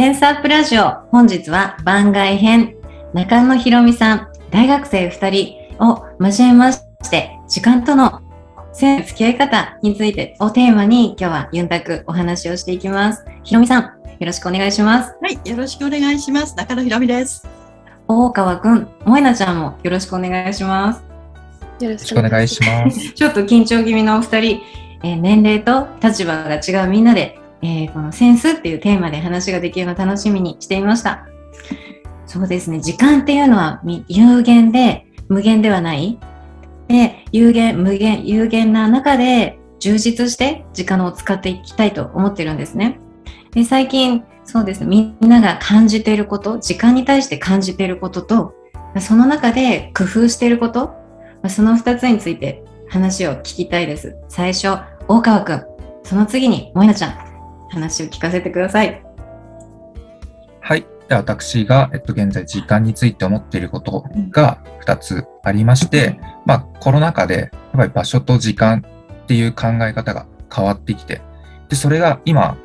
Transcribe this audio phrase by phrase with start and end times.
[0.00, 0.92] センスアップラジオ。
[1.10, 2.74] 本日は番外編。
[3.12, 5.30] 中野ひろみさん大学生2
[5.76, 8.22] 人を交えまして時間との
[8.72, 13.26] 付き合い方についてをテーマに今日はユンタクお話をしていきます。
[13.44, 15.14] ひろみさんよろしくお願いします。
[15.20, 16.56] はいよろしくお願いします。
[16.56, 17.46] 中野ひろみです。
[18.08, 21.04] 大川くん萌なちゃんもよろしくお願いします。
[21.84, 23.12] よろしくお願いします。
[23.12, 24.62] ちょっと緊張気味のお二人、
[25.02, 31.26] えー、年齢と立場が違うみんなでえー、このセンスっていうテーマで話ができるのを楽しみにしていました。
[32.26, 32.80] そうですね。
[32.80, 36.18] 時間っていうのは有限で無限ではない。
[36.88, 42.98] で、有限、無限、有限な中で充実して時間を使っていきたいと思ってるんですね。
[43.52, 44.86] で、最近、そうですね。
[44.86, 48.54] みんなが感じていること、時間に対して感じていることと、
[48.98, 50.94] その中で工夫していること、
[51.48, 54.16] その2つについて話を聞きたいです。
[54.28, 55.64] 最初、大川くん。
[56.02, 57.29] その次に、萌なちゃん。
[57.70, 59.02] 話を聞かせてください。
[60.60, 60.86] はい。
[61.08, 68.84] で私が、えっと、現在時間について思っていることが2つありまして、うん、まあ、コロナ禍で、やっぱり場所と時間
[69.22, 71.22] っていう考え方が変わってきて、
[71.68, 72.56] で、それが今、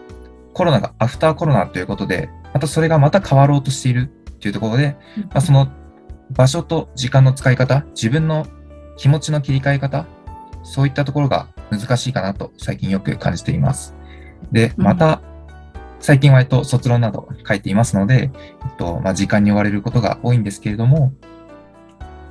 [0.53, 4.95] コロナがアフターコロナということで、またそれがまた変わろうとしているっていうところで、
[5.29, 5.67] まあ、その
[6.31, 8.47] 場所と時間の使い方、自分の
[8.97, 10.05] 気持ちの切り替え方、
[10.63, 13.93] そういったところが難しいかなと最近よく感じています。
[14.51, 15.21] で、また、
[15.99, 21.13] 最近割と卒論など書いていますので、えっとまあ、時間に追われることが多いんですけれども、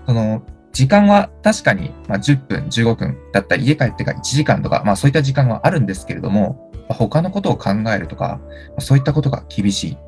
[0.07, 0.43] その
[0.73, 8.41] 時間は確かに、まあ、10分、15分だったり、家帰ってから1時間とか、まあ、そういった時間はあるんですけれども、他のことを考えるとか、
[8.79, 9.99] そういったことが厳しい。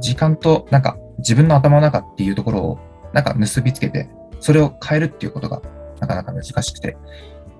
[0.00, 2.78] 時間となんか自分の頭の中っていうところを
[3.12, 4.08] なんか結びつけて、
[4.40, 5.60] それを変えるっていうことが
[6.00, 6.96] なかなか難しくて、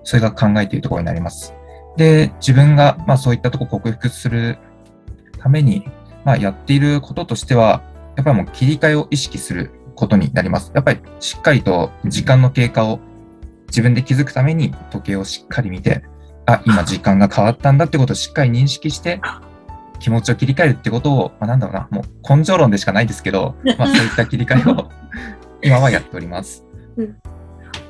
[0.05, 1.55] それが考えているところになります。
[1.99, 4.59] で、自分が、まあ、そういったとこ克服する
[5.39, 5.85] ために、
[6.25, 7.83] まあ、やっていることとしては、
[8.17, 10.71] やっぱりもう切り替えを意識することになります。
[10.75, 13.01] やっぱりしっかりと時間の経過を
[13.67, 16.05] 自分で気づくために時計をしっかり見て、
[16.47, 19.21] あ、今時間が変わったんだってことをしっかり認識して、
[19.99, 24.89] 気持ちを切り替えるってことを、まあ、なんだろうな、もう根性論でしかないですけど、まあ、そういった切り替えを
[25.63, 26.65] 今はやっております。
[26.97, 27.17] うん、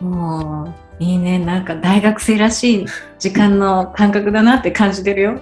[0.01, 1.39] もういいね。
[1.39, 2.87] なんか大学生らしい
[3.19, 5.41] 時間の感覚だなって感じてるよ。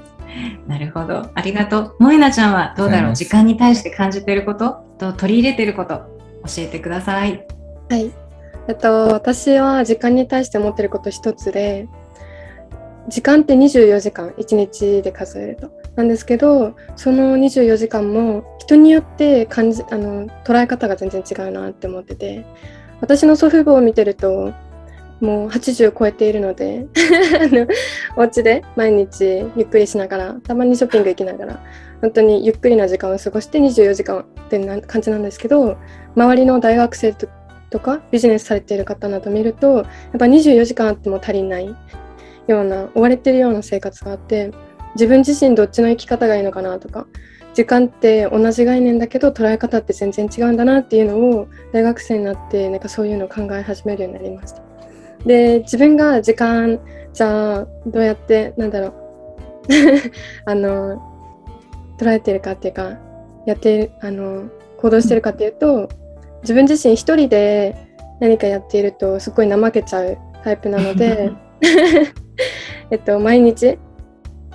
[0.66, 1.30] なるほど。
[1.34, 1.96] ありがとう。
[1.98, 3.14] 萌なちゃんはどうだろう？
[3.14, 4.84] 時間に対して感じてること？
[4.98, 5.94] と取り入れてること？
[6.44, 7.46] 教えてください。
[7.90, 8.10] はい。
[8.68, 11.88] えっと、私は時間に対して思ってること一つで、
[13.08, 15.70] 時間って24時間、1日で数えると。
[15.94, 22.44] なんですけど、その24時間も人によって感じあの捉え方が全然違うなって思ってて、
[23.00, 24.52] 私の祖父母を見てると、
[25.20, 26.86] もう80超えているので
[28.16, 29.24] お家で毎日
[29.56, 31.60] ゆっくりしながらたまにショッピング行きながら
[32.02, 35.78] 本当にゆっくりな時間を過ごして24時間ってな感じなんですけど
[36.14, 37.14] 周りの大学生
[37.70, 39.84] とかビジネスされている方など見るとやっ
[40.18, 41.74] ぱ24時間あっても足りない
[42.46, 44.50] ような追われてるような生活があって
[44.94, 47.06] 自分自身どっちの生き方がいいのかなとか
[47.56, 54.60] 時間って同じ概念だけど捉え方って全然違うんだなっていうのを大学生になってなんかそういうのを考え始めるようになりました。
[55.24, 56.78] で自分が時間
[57.14, 58.92] じゃあどうやってなんだろう
[60.44, 61.03] あの
[61.98, 62.98] 捉えてるかっていうか
[63.47, 65.88] やってあの行動してるかっていうと
[66.42, 67.74] 自分自身一人で
[68.20, 71.30] 何かやっているとすごい怠けちゃうタイプなので
[72.92, 73.78] えっと毎日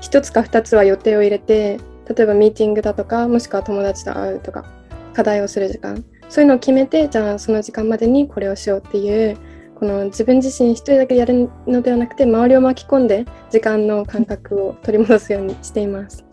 [0.02, 4.66] 1つか2つは予定を入れて例えばミーティングだとかもしくは友達と会うとか
[5.14, 9.38] 課題をする時間そういうのを決めてじゃあその時間までにこれをしようっていう
[9.76, 16.24] この自分自身一人だけやるのではなくて周りを巻き込んで時間の感覚を取り戻すようにしています。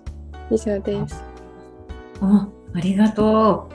[0.50, 1.24] 以上です。
[2.20, 3.70] あありがと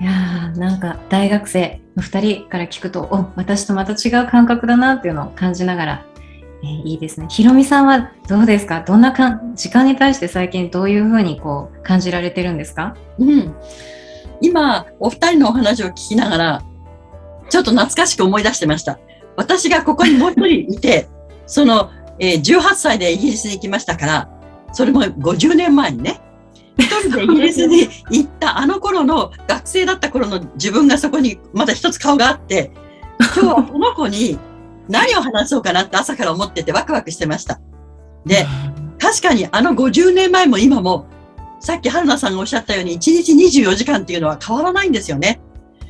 [0.00, 0.02] う。
[0.02, 6.06] いやーなんか大学生の2人から聞くとお私とまた違う感覚だなっていうのを感じながら、
[6.64, 8.80] えーいいですねひろみさんはどうですか？
[8.80, 12.96] どんなかん時間に対して最近どういうふうにこう感じられてるんですか？
[13.18, 13.54] うん。
[14.40, 16.62] 今、お二人のお話を聞きながら、
[17.48, 18.98] ちょっと懐かしく思い出してました。
[19.36, 21.08] 私がここにもう一人いて、
[21.46, 24.28] その、えー18歳でイギリスに行きましたから、
[24.72, 26.20] それも50年前にね、
[26.78, 32.72] 一人でイギリスに行った あの頃の学生だった頃の自分がそこにまだ一つ顔があって、
[33.20, 34.38] 今日はこの子に
[34.88, 37.60] 何を話そうかなって朝から思っててワクワクしてました。
[38.26, 38.46] で、
[38.98, 41.06] 確かにあの50年前も今も、
[41.60, 45.40] さっき春菜さんがおっしゃったように1日24時間っていうのは変わらないんですよね。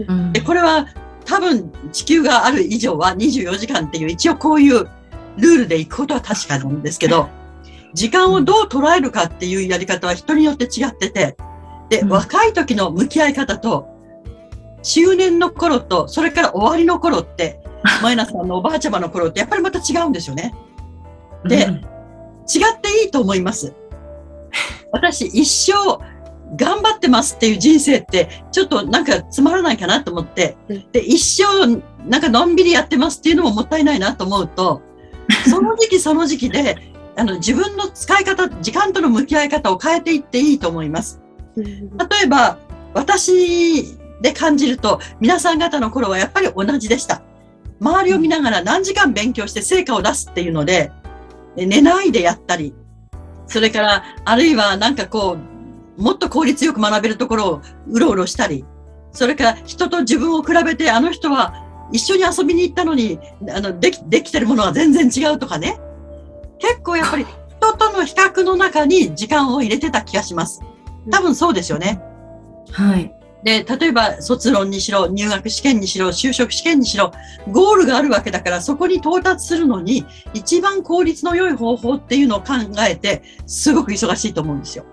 [0.06, 0.86] うんで、これは
[1.24, 4.88] 多分地球がある以上は24時間っていう一応こういう
[5.36, 7.28] ルールでいくことは確かなんですけど、
[7.94, 11.36] 時間をどう捉えるかっていうやり方は人によって違ってて、
[11.90, 13.88] で、うん若い時の向き合い方と、
[14.82, 17.63] 中年の頃と、それから終わりの頃って、
[18.02, 20.54] 前田さんのおばあちゃまの頃ってやっぱりまた違うんですよね。
[21.44, 21.74] でうん
[22.46, 23.74] 違っていいと思います。
[24.92, 25.72] 私一生
[26.56, 34.82] 頑張ってますっていう人生ってちょっとなんかつまらないかなと思ってうん、で、一生なんかのんびりやってますっていうのももったいないなと思うと、
[35.48, 36.76] その時期その時期で、
[37.16, 41.20] あの自分の使い方、時間との向き合い方を変えていっていいと思います。
[41.56, 42.58] うん例えば、
[42.92, 47.22] 私で感じると、皆さん方の頃はやっぱり同じでした。
[47.84, 50.90] 周りを見ながら何時間勉強して成果を出すっていうので、
[51.54, 52.74] 寝ないでやったり、
[53.46, 55.36] それから、あるいはなんかこ
[55.98, 58.64] う、もっと効率よく学べるところをうろうろしたり、
[59.12, 63.18] それから人と自分を比べて、あの人は一緒に遊びに行ったのに、
[63.54, 65.78] あの、でき、できてるものは全然違うとかね。
[66.58, 67.26] 結構やっぱり
[67.60, 70.62] 人との比較の中に時間を入れてた気がします。
[71.10, 72.00] 多分そうですよね。
[72.72, 73.14] はい。
[73.44, 77.12] で、例えば卒論にしろ、入学試験にしろ、就職試験にしろ、
[77.52, 82.54] ゴールがあるわけだから、そこに到達するのに、一番効率の良い方法っていうのを考
[82.88, 84.86] えて、すごく忙しいと思うんですよ。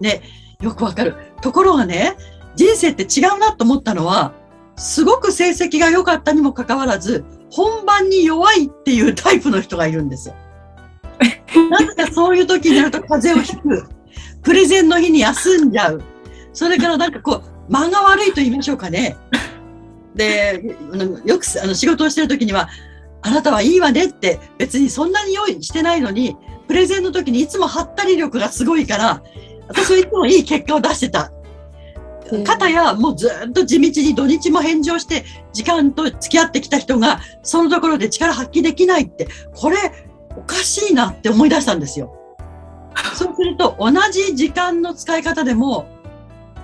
[0.00, 0.22] で、
[0.62, 1.14] よくわかる。
[1.42, 2.16] ところがね、
[2.56, 4.32] 人生って違うなと思ったのは、
[4.76, 10.34] すごく成績が良かったにもかかわらず、本番に弱いっていうタイプの人がいるんですよ。
[11.68, 13.86] なぜかそういう時になると風邪をひく。
[14.42, 16.02] プレゼンの日に休んじゃう。
[16.52, 19.16] それからなんかこう、間が悪いと言いましょうかね。
[20.14, 20.76] で、
[21.24, 22.68] よくあの仕事をしてる時には、
[23.22, 26.36] あなたはいいわねって別にそんなに用意してないのに、
[26.68, 29.22] プレゼンの時にいつもハったり力がすごいから、
[29.68, 31.30] 私はいつもいい結果を出してた。
[32.30, 39.76] うんかたやもうずっと地道に土日も返上して時間と付き合ってきた人がそのところで力発揮できないって、これ
[40.34, 42.16] おかしいなって思い出したんですよ。
[43.14, 45.86] そうすると同じ時間の使い方でも、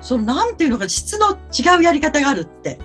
[0.00, 2.78] そのなんていうのか質の違うやり方があるって。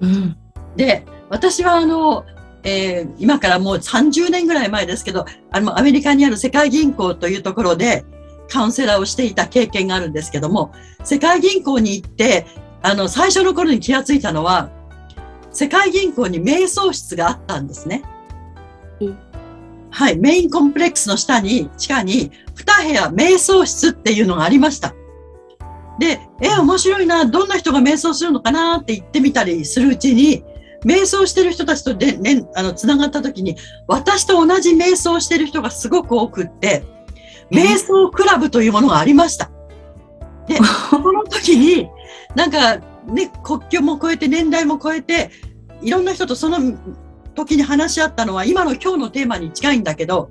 [0.00, 0.36] うん。
[0.76, 2.24] で、私はあの、
[2.62, 8.04] えー今からもう30年ぐらい前ですけど、あの、アメリカにある世界銀行というところで、
[8.50, 12.46] カウンセラーをしていた経験があるんですけども、世界銀行に行って、
[12.82, 14.70] あの、最初の頃に気がついたのは、
[15.50, 18.02] 世界銀行に瞑想室があったんですね。
[19.00, 19.18] うん
[19.90, 24.92] はい、メインコンプレックスの下に、地下に、2部屋瞑想室っていうのがありました。
[25.98, 30.42] で、え、面白いな、どんな人が瞑想するのかなって言ってみたりするうちに、
[30.84, 36.84] 瞑想してる人たちとで、ね、あの、つながった時に、私と同じ瞑想してる人がすごく多くって、
[37.50, 39.50] 瞑想クラブというものがありました。
[40.46, 40.56] で、
[40.90, 41.88] その時に、
[42.34, 42.76] なんか、
[43.06, 45.30] ね、国境も超えて、年代も超えて、
[45.80, 46.58] いろんな人とその
[47.34, 50.30] 時に話し合ったのは、今の今日のテーマに近いんだけど、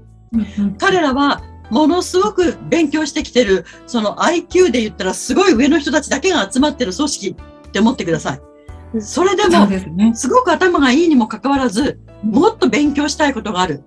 [0.77, 1.41] 彼らは
[1.73, 7.35] ものすごく勉強してきてる、その IQ で言ったらすごい上の人たちだけが集まってる組織
[7.67, 9.01] って思ってください。
[9.01, 13.83] それでも、ですごく頭がいいにもかかわらず、もっと勉強したいことがある。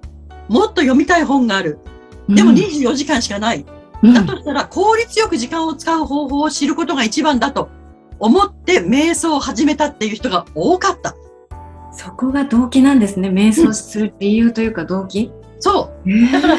[0.48, 1.78] もっと読みたい本がある。
[2.28, 3.60] でも24時間しかない。
[3.60, 7.70] うんだとしたら効率よく時間を使う方法を知ることが一番だと
[8.18, 11.16] 思って瞑想を始めたっていう人が多かった。
[11.92, 13.30] そこが動機なんですね。
[13.30, 15.32] 瞑想する理由というか動機。
[15.58, 16.32] そう。
[16.32, 16.56] だから、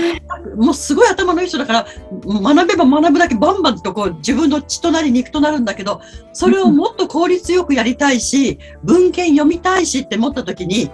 [0.55, 1.87] もうすごい頭のいい人だから、
[2.25, 6.01] 学べば学ぶだけバンバンとこう自分の血となり肉となるんだけど、
[6.33, 10.89] それをもっと効率よくやりたいし、文献読みたいしって思った時に、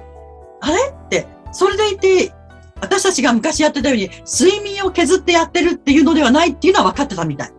[0.59, 2.33] あれって、それでいて、
[2.81, 7.51] 私たちが昔やってたように、睡眠を削ってやってるっていうのではないっていうのは分かってたみたい。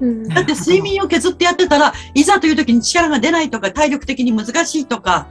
[0.00, 0.28] うん。
[0.28, 5.26] だって睡眠を削ってやってたら、いざという時に力が出ないとか、体力的に難しいとか、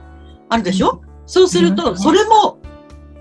[0.50, 1.98] あるでしょ、そうすると、うん。
[1.98, 2.59] それも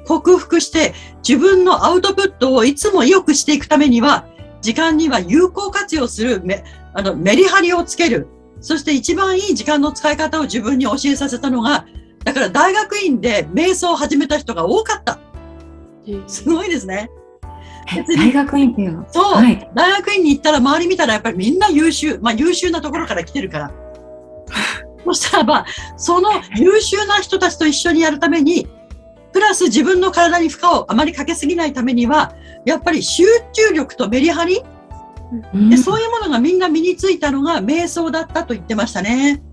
[0.09, 0.95] 克服して、
[1.27, 4.25] 自分のアウトプットをいつも良くしていくためには、
[4.61, 6.63] 時間には有効活用するメ
[6.93, 8.27] あのメリハリをつける。
[8.59, 11.85] そして一番いい時間の使い方を自分に教えさせたのが、
[12.25, 15.19] だから大学院で瞑想を始めた人が多かった。
[16.27, 17.11] すごいですね。
[17.95, 19.05] え大学院っていうの？
[19.11, 19.71] そう、はい。
[19.75, 22.17] 大学院に行ったら周り見たらやっぱりみんな優秀。
[22.19, 23.71] まあ優秀なところから来てるから。
[25.05, 25.65] そしたらば、
[25.97, 28.67] その優秀な人たちと一緒にやるために、
[29.31, 32.33] プラス自分の体に負荷をあまりかけすぎないためには、
[32.65, 34.63] やっぱり集中力とメリハリ、
[35.53, 35.69] うん。
[35.69, 39.43] でそういうものがみんな身についたのが瞑想だったと言ってましたね。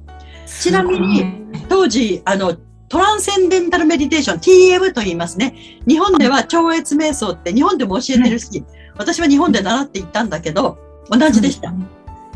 [0.47, 1.25] ちなみに、
[1.69, 2.57] 当時、あの、
[2.89, 5.55] トランセンデンタルメディテーション、TM と言いますね。
[5.89, 8.65] 日本では超越瞑想って日本でも教えてるし、
[8.97, 10.79] 私は日本で習って行ったんだけど、
[11.11, 11.75] 同じでした。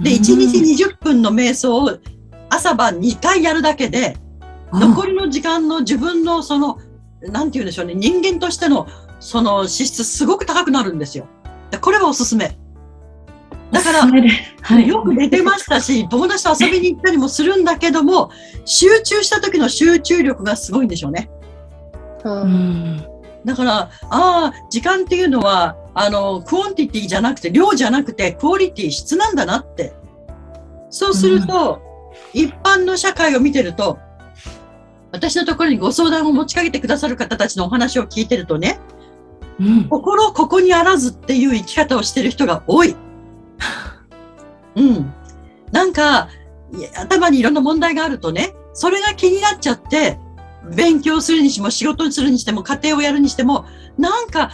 [0.01, 1.99] で、1日20分の瞑想を
[2.49, 4.17] 朝晩2回やるだけで、
[4.73, 6.79] 残りの時間の自分のその、
[7.23, 8.87] なんて言うんでしょうね、人間としての
[9.19, 11.27] その資質すごく高くなるんですよ。
[11.71, 12.57] でこれはおすすめ。
[13.71, 18.31] だから、はい、よく寝てましたし、友達と遊びに行ったりもするんだけども、
[18.65, 21.31] 集中した時の集中力がすごいんでしょうね。
[23.45, 29.95] だから、ああ、時間っていうのは、あの、 quantity じゃなくて、量じゃなくて、 quality、質なんだなって。
[30.91, 31.81] そうすると、
[32.33, 33.99] 一般の社会を見てると、
[35.13, 38.79] 私のところにご相談を持ちかけてくださる方たちのお話を聞いてるとね、
[39.59, 42.97] うん心ここにあらずっていう生き方をしてる人が多い。
[44.77, 45.13] うん。
[45.71, 46.29] なんか、
[46.97, 50.19] 頭にいろんな問題があるとね、それが気になっちゃって、
[50.75, 53.67] 勉強するにしても仕事にするにしても家庭をやるにしても、
[53.99, 54.53] なんか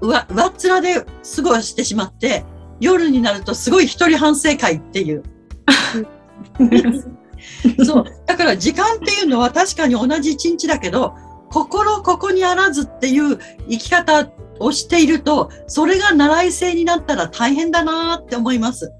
[0.00, 2.44] 上上っ面で過ごしてしまって、
[2.80, 5.22] 夜になるとすごい一人反省会っていう。
[7.84, 8.04] そう。
[8.26, 11.14] だから時間っていうのは確かに同じ一日だけど、
[11.50, 13.38] 心ここにあらずっていう
[13.68, 18.92] 生き方をしていると、それが習い性になったら大変だなって思います。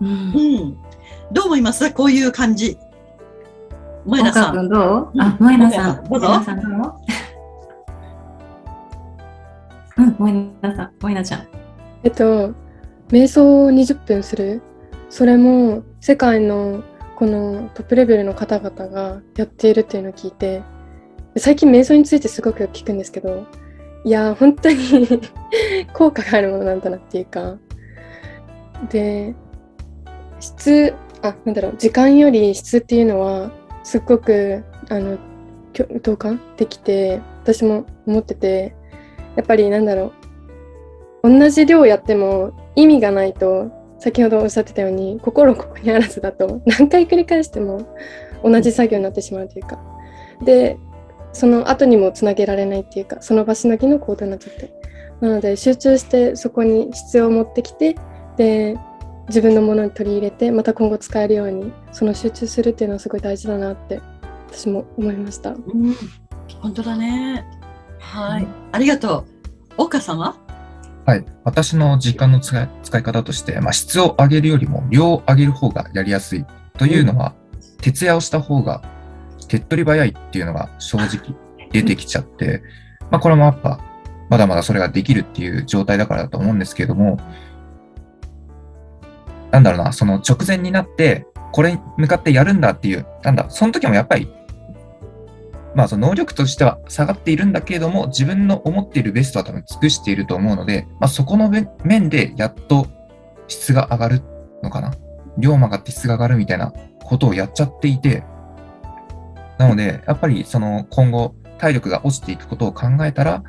[0.00, 0.76] うんうん。
[1.32, 1.90] どう思います？
[1.92, 2.78] こういう感じ。
[4.04, 4.68] 萌えなさん。
[4.68, 5.10] どう？
[5.14, 6.04] うんあ、萌えなさん。
[6.08, 6.92] どうぞ萌えなさんどう？
[10.02, 10.32] うん、萌え
[10.66, 11.46] なさん、萌えなちゃん。
[12.02, 12.52] えっと、
[13.10, 14.62] 瞑想を20分する。
[15.10, 16.82] それも世界の
[17.22, 20.60] このトップレベルの方々がやっているっていうのを聞いて、
[21.36, 23.46] 最近瞑想についてすごく聞くんですけど、
[24.04, 24.76] いやー、本当に
[25.94, 27.58] 効果があるものなんだなっていうか、
[28.90, 29.36] で、
[30.40, 33.52] 質、あ、なんだろう、時間より質っていうのは、
[33.84, 35.16] すっごく、あの、
[36.02, 38.74] 同感できて、私も思ってて、
[39.36, 40.12] やっぱりなんだろ
[41.22, 43.70] う、同じ量やっても意味がないと
[44.02, 47.94] 先ほどおっしゃってたように心ここにあらずだと 何回繰り返しても
[48.42, 49.78] 同じ作業になってしまうというか
[50.44, 50.76] で
[51.32, 54.72] その後にもつなげられないっていうかその場しのぎの行動になっちゃって
[55.20, 57.94] なので集中してそこに質を持ってきて
[58.36, 58.76] で
[59.28, 64.00] 自分のものに取り入れてまた今後使えるようにその集中するっていうのはすごい大事だなって
[64.48, 65.50] 私も思いました。
[65.50, 65.94] うん。
[66.60, 67.46] 本当だね。
[68.00, 68.46] はい。
[68.72, 69.24] ありがとう。
[69.78, 70.18] 岡さん
[71.04, 71.24] はい。
[71.44, 76.44] 私の時間の使い使い方として、まあ、質を上げるよりも量を上げる方がやりやすい
[76.78, 77.34] というのは、
[77.80, 78.82] 徹夜をした方が
[79.48, 81.36] 手っ取り早いっていうのが正直
[81.72, 82.62] 出てきちゃって、
[83.10, 83.80] まあ、これもやっぱ、
[84.30, 87.18] まだまだそれができるっていう状態だからだと思うんですけれども、
[89.50, 94.32] なんだろうな、その直前になって、これに向かってやるんだっていう、なんだ、その時もやっぱり、
[95.74, 101.50] まあその能力としては下がっているんだけれども、自分の思っているベストは多分尽くしていると思うので、まあそこの
[101.84, 102.86] 面でやっと
[103.48, 104.22] 質が上がる
[104.62, 104.92] のかな？
[105.38, 106.72] 量も上がって質が上がるみたいな
[107.04, 108.22] ことをやっちゃっていて、
[109.58, 113.42] なので、やっぱりその今後体力が落ちていくことを考えたら、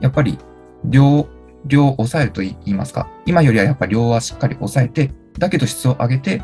[0.00, 0.38] やっぱり
[0.84, 1.28] 量、
[1.66, 6.42] 量を抑えると言いますか、今よりはやっぱり量はしっかり抑えて、だけど質を上げて、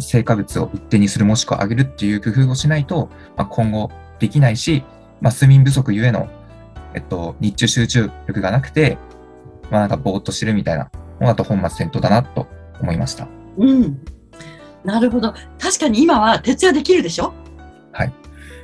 [0.00, 4.84] 成果物を一定にするもしくは上げるっていう工夫をしないと、まあ、今後できないし、
[5.20, 6.28] まあ、睡眠不足ゆえの、
[6.94, 8.98] えっと、日中集中力がなくて、
[9.70, 10.90] まあ、なんかぼーっとしてるみたいな
[11.20, 12.46] のだと本末転倒だなと
[12.80, 13.28] 思いました。
[13.58, 14.00] うん。
[14.84, 15.34] なるほど。
[15.58, 17.32] 確かに今は徹夜できるでしょ？
[17.92, 18.12] はい。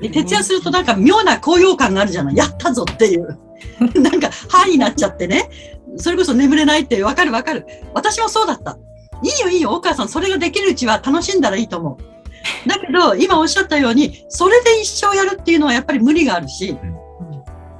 [0.00, 2.36] で徹夜するとなんか妙な高揚感があるじゃない？
[2.36, 3.38] やったぞっていう。
[4.00, 5.48] なんか、歯になっちゃってね。
[5.96, 7.66] それこそ眠れないってわかるわかる。
[7.94, 8.76] 私もそうだった。
[9.22, 10.08] いいよいいよ、お母さん。
[10.08, 12.68] それができるうちは楽しんだらいいと思う。
[12.68, 16.76] だけど、今おっしゃったように、それで一生やるっていうのはやっぱり無理があるし、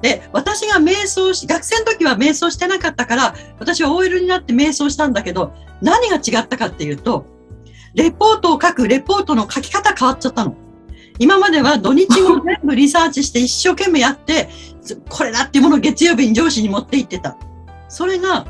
[0.03, 7.25] で、私が瞑想し、学生の時は瞑想してなかったから、私は OL になって瞑想したんだけど、何が違ったかっていうと、
[7.95, 10.57] レポートを書くレポートの書き方変わっちゃったの。
[11.19, 14.49] 今までは土日も全部リサーチして一生懸命やって、
[15.09, 17.37] これだっていうものを月曜日に上司に持って行ってた。
[17.89, 18.47] それが、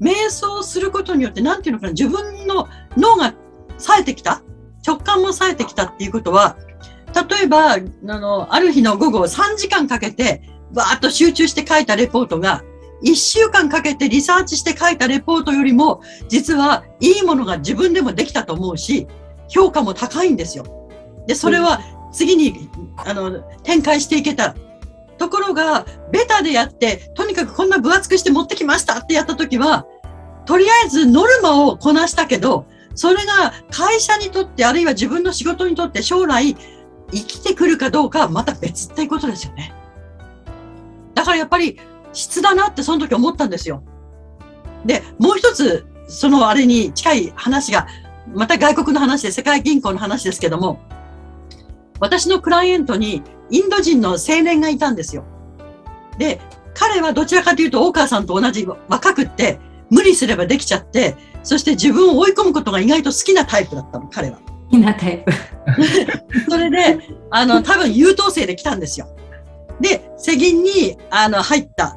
[0.00, 3.34] 瞑想することによって、なんていうのかな、自分の脳が
[3.78, 4.42] 冴えてきた？
[4.86, 6.56] 直感も冴えてきたっていうことは、
[7.28, 10.42] 例えば、あの、ある日の午後3時間かけて、
[10.72, 12.62] バーッと集中して書いたレポートが、
[13.02, 19.06] 1週間かけてリサーチして書いたレポートよりも、実はいいものが自分でもできたと思うし、
[19.48, 20.64] 評価も高いんですよ。
[21.26, 21.80] で、それは
[22.12, 24.54] 次に、あの、展開していけた。
[25.20, 29.86] ところが、ベタでやって、とにかくこんな分厚くして持ってきましたってやったときは、
[30.46, 36.56] とりあえずノルマをこなしたけど、それが会社にとって、あるいは自分の仕事にとって将来
[37.12, 39.74] 生きてくるかどうかはまた別っていうことですよね。
[41.14, 41.78] だからやっぱり
[42.14, 43.82] 質だなってその時思ったんですよ。
[44.86, 47.86] で、もう一つ、そのあれに近い話が、
[48.34, 50.80] また外国の話で世界銀行の話ですけども、
[52.00, 55.24] 私のクライアントにインド人の青年がいたんですよ。
[56.18, 56.40] で、
[56.74, 59.58] 彼はどちらかというと大川さんと同じ若くって
[59.90, 64.38] 無理すればできちゃって、そして自分を追い込むことが意外と好きなタイプだったの、彼は。
[64.38, 65.32] 好きなタイプ。
[66.48, 66.98] それで、
[67.30, 69.08] あの、多分優等生で来たんですよ。
[69.80, 71.96] で、世銀に、あの、入った。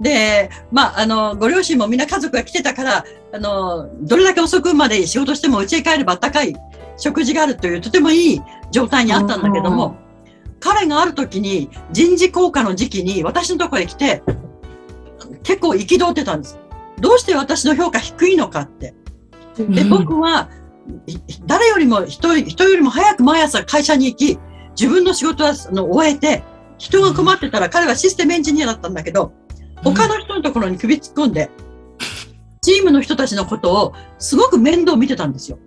[0.00, 6.54] で、まあ、あの、ご両親もみんな家族が来てたから、あの、どれだけ遅くまで仕事しても家へ帰れば高い
[6.98, 9.96] 食事があるというとてもいい状態にあったんだけども、
[10.60, 14.22] 彼がある時に人事効果の時期に私のところへ来て、
[15.42, 16.58] 結構憤ってたんです。
[16.98, 18.94] どうして私の評価低いのかって。
[19.56, 20.50] で、うん僕は、
[21.06, 24.38] い誰よりも人、人よりも早く毎朝会社に行き、
[24.78, 26.42] 自分の仕事はあの終えて、
[26.78, 29.32] 人が困ってたら彼はシステムエンジニアだったんだけど、
[29.82, 31.50] 他の人のところに首突っ込んで、
[32.62, 35.58] チームの人たちのことをすごく面倒見てたんですよ。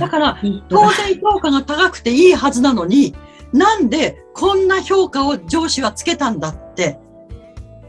[0.00, 0.38] だから、
[0.68, 3.14] 当然評価が高くていいはずなのに、
[3.52, 6.98] なんでこんな評価を上司はつけたんだって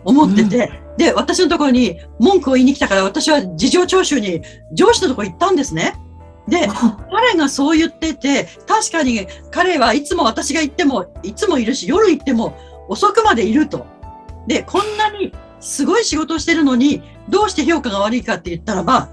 [0.05, 4.41] 思ってて、で、私のところに文句を言いに来たから私は事情聴取に
[4.73, 5.95] 上司のところ行ったんですね。
[6.47, 6.67] で、
[7.09, 12.57] 彼がそう言ってて、確かに彼はいつも私が行っても、いつもいるし、夜行っても
[12.89, 13.85] 遅くまでいると。
[14.47, 19.09] で、こんなにすごい仕事をしてるのに、どうして評価が悪いかって言ったらば、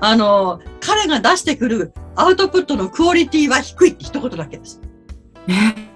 [0.00, 4.80] あの、彼が出してくるアウトプットのクオリティは低いって一言だけです。
[5.46, 5.90] ね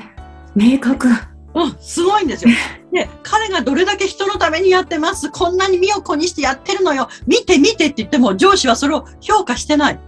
[0.54, 1.08] 明確。
[1.54, 2.50] うん、すごいんですよ。
[2.92, 5.30] で、彼がどれだけ人のためにやってます。
[5.30, 7.08] こんなに身を粉にしてやってるのよ。
[7.26, 10.00] 見て見てって言っても上司はそれを評価してない。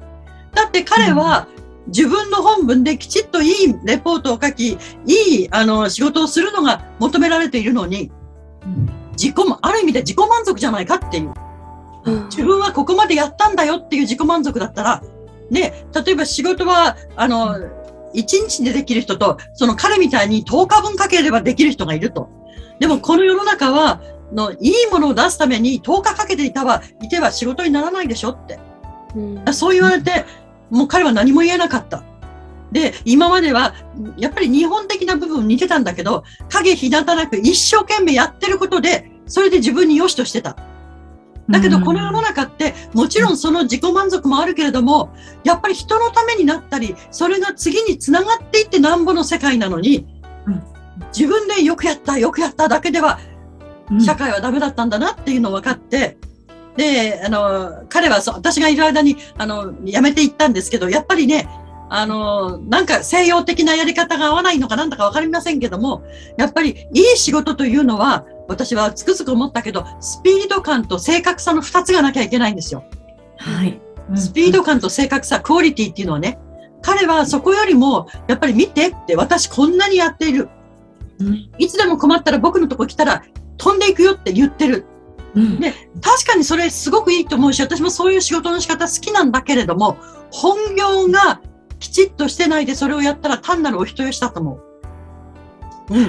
[0.55, 1.47] だって彼は
[1.89, 8.11] 自分の本文できちっといいレポートを書き、いいあの仕事をするのが求められているのに、
[9.13, 11.33] 自己も、ある意味で自己満足じゃないかっていう。
[12.05, 15.03] うん自分はここまでやったんだよっていう自己満足だったら、
[15.51, 17.69] ね、例えば仕事は、あの、1
[18.15, 22.29] 日でできる人と、その彼みたいに10日分かければできる人がいると。
[22.79, 24.01] でもこの世の中は、
[24.33, 28.59] のいいものを出すために10日かけていたは、いては仕事にならないでしょって。
[29.15, 30.25] うんそう言われて、
[30.71, 32.03] もう彼は何も言えなかった。
[32.73, 33.75] で、今までは、
[34.17, 40.57] やっぱり日本的な部分似てたんだけど、影日向なく一生懸命やってることで、それで自分に良しとしてた。
[41.49, 50.07] だけど、この世の中って、もちろんその自己満足もあるけれども、やっぱり人のためになったり、それが次につながっていってなんぼの世界なのに
[50.47, 50.63] うん、
[51.17, 53.19] 自分でよくやった、よくやっただけでは、
[53.91, 54.01] うん。
[54.01, 56.17] 社会はダメだったんだなっていうのを分かって、
[56.77, 61.49] で、あの、彼はそう私がいる間に、あの、辞めていったんですけど、やっぱりね、
[61.89, 66.03] あの、なんか西洋的なやり方が合わないのかなんだかわかりませんけども、
[66.37, 72.85] やっぱりいい仕事というのは、私はつくづく思ったけど、スピード感と正確さの二つがなきゃいけないんですよ。
[73.39, 73.81] はい。
[74.15, 76.39] スピード感と正確さ、クオリティっていうのはね、
[76.83, 80.49] 彼はそこよりも、やっぱり見てって、私こんなにやっている。
[81.19, 83.25] うんいつでも困ったら僕のとこ来たら
[83.57, 84.85] 飛んでいくよって言ってる。
[85.35, 89.97] うんで確かにそれすごくいいと思うし、私もそういう仕事の仕方好きなんだけれども、
[90.31, 91.41] 本業が
[91.87, 94.57] きちっとしてないでそれをやったら単なるお人よしだと思
[95.91, 95.95] う。
[95.95, 96.01] う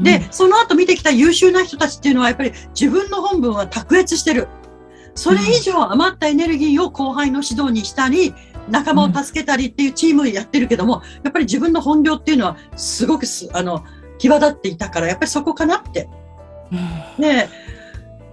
[0.00, 0.02] ん。
[0.02, 4.48] で、その後見てきた優秀な人たちっていうのはやっぱり自分の本文は卓越してる。
[5.14, 8.34] それ以上余ったエネルギーを後輩の指導にしたり、
[8.68, 13.84] 仲間を助けたりっていうチームやってるけども、やっぱり自分の本業っていうのはすごくす、あの、
[14.18, 16.08] 際立っていたから、やっぱりそこかなって。
[16.72, 17.48] うんで、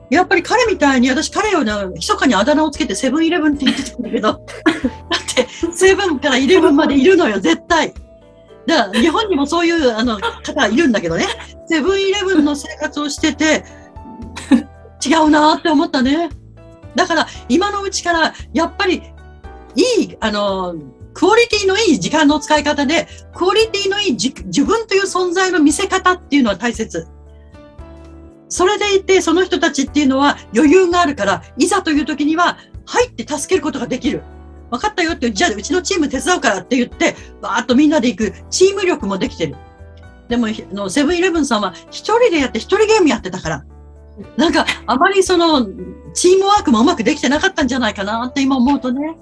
[0.09, 4.39] やっぱり彼みたいに、私彼をね、密かにあだ名をつけてセブンイレブンって言ってたんだけど、だ
[5.43, 7.93] って、セブンからイレブンまでいるのよ、絶対。
[8.67, 11.27] だから、日本にもそういうあの方いるんだけどね、
[11.67, 13.65] セブンイレブンの生活をしてて、
[15.05, 16.29] 違うなって思ったね。
[16.95, 19.01] だから、今のうちから、やっぱり、
[19.75, 20.75] いい、あの、
[21.13, 27.07] クオリティのいい時間の使い方で、クオリティのいい自分という存在の見せ方っていうのは大切。
[28.47, 34.23] それでいて、その人たちっていうのは余裕があるから、いざという時には入って助けることができる。
[34.71, 39.55] 分かったよって、じゃあうちのチーム手伝うからって言って、わーっとみんなで行くチーム力もできてる。
[40.29, 43.65] でも、のセブンイレブンさんは一人でやって一人ゲームやってたから、
[44.37, 45.67] なんかあまりその
[46.13, 49.17] チームワークもうまくできてなかったんじゃないかなって今思うとね。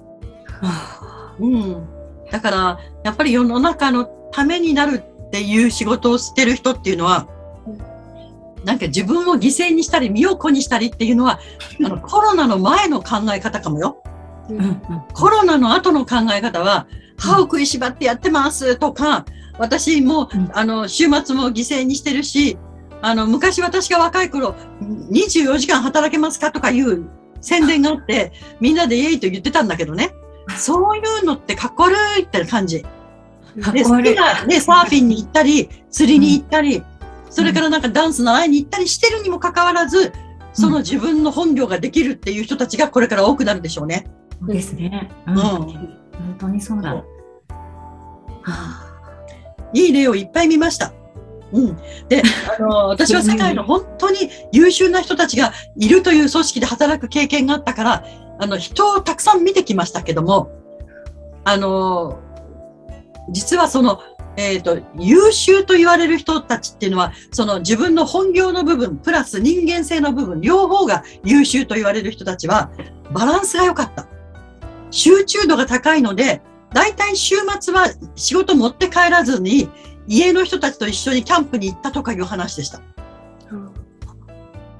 [1.40, 1.86] うん。
[2.30, 7.26] だから、やっぱり世の中のためになるっていう仕事をしてる人っていうのは、
[8.64, 11.40] なんか自分を犠牲にしたり、身を粉にしたりっていうのは、
[11.84, 14.02] あのコロナの前の考え方かもよ。
[14.54, 14.82] ううんん
[15.12, 16.86] コロナの後の考え方は、
[17.16, 19.24] 歯を食いしばってやってますとか、
[19.58, 22.58] 私も、うんあの、週末も犠牲にしてるし、
[23.02, 24.54] あの、昔私が若い頃、
[25.10, 27.08] 24時間働けますかとかいう
[27.40, 30.10] 宣伝があって、みんなでイエイと言ってたんだけどね。
[30.56, 32.84] そういうのってかっこ悪いって感じ。
[33.72, 36.82] で、好きな、ね、サーフィンに行ったり、釣りに行ったり、
[37.30, 40.12] それからなんかダンス習いに行ったりしてるにもかかわらず、
[40.52, 44.10] その自分の本業ができるっていう人たちがこれから多くなるでしょうね。
[44.46, 45.10] ですね。
[45.26, 45.40] ううんん。
[45.40, 47.04] 本当にそうだ。
[49.72, 50.92] いい例をいっぱい見ました。
[51.52, 51.76] うん。
[52.08, 52.22] で、
[52.58, 58.04] あの、 私は世界の本当に優秀な人たちがいるという組織で働く経験があったから、
[58.38, 60.50] あの、人をたくさん見てきましたけども、
[61.44, 62.18] あの、
[63.30, 64.00] 実はその、
[64.36, 72.70] えっ、と、優秀と言われる人たちっていうのは、その自分の本業の部分、プラス人間性の部分、両方が優秀と言われる人たちは、
[73.12, 74.06] バランスが良かった。
[74.90, 79.68] 集中度が高いので、大体週末は仕事持って帰らずに、
[80.06, 82.80] 家の人たちと一緒にキャンプに行ったとかいう話でした。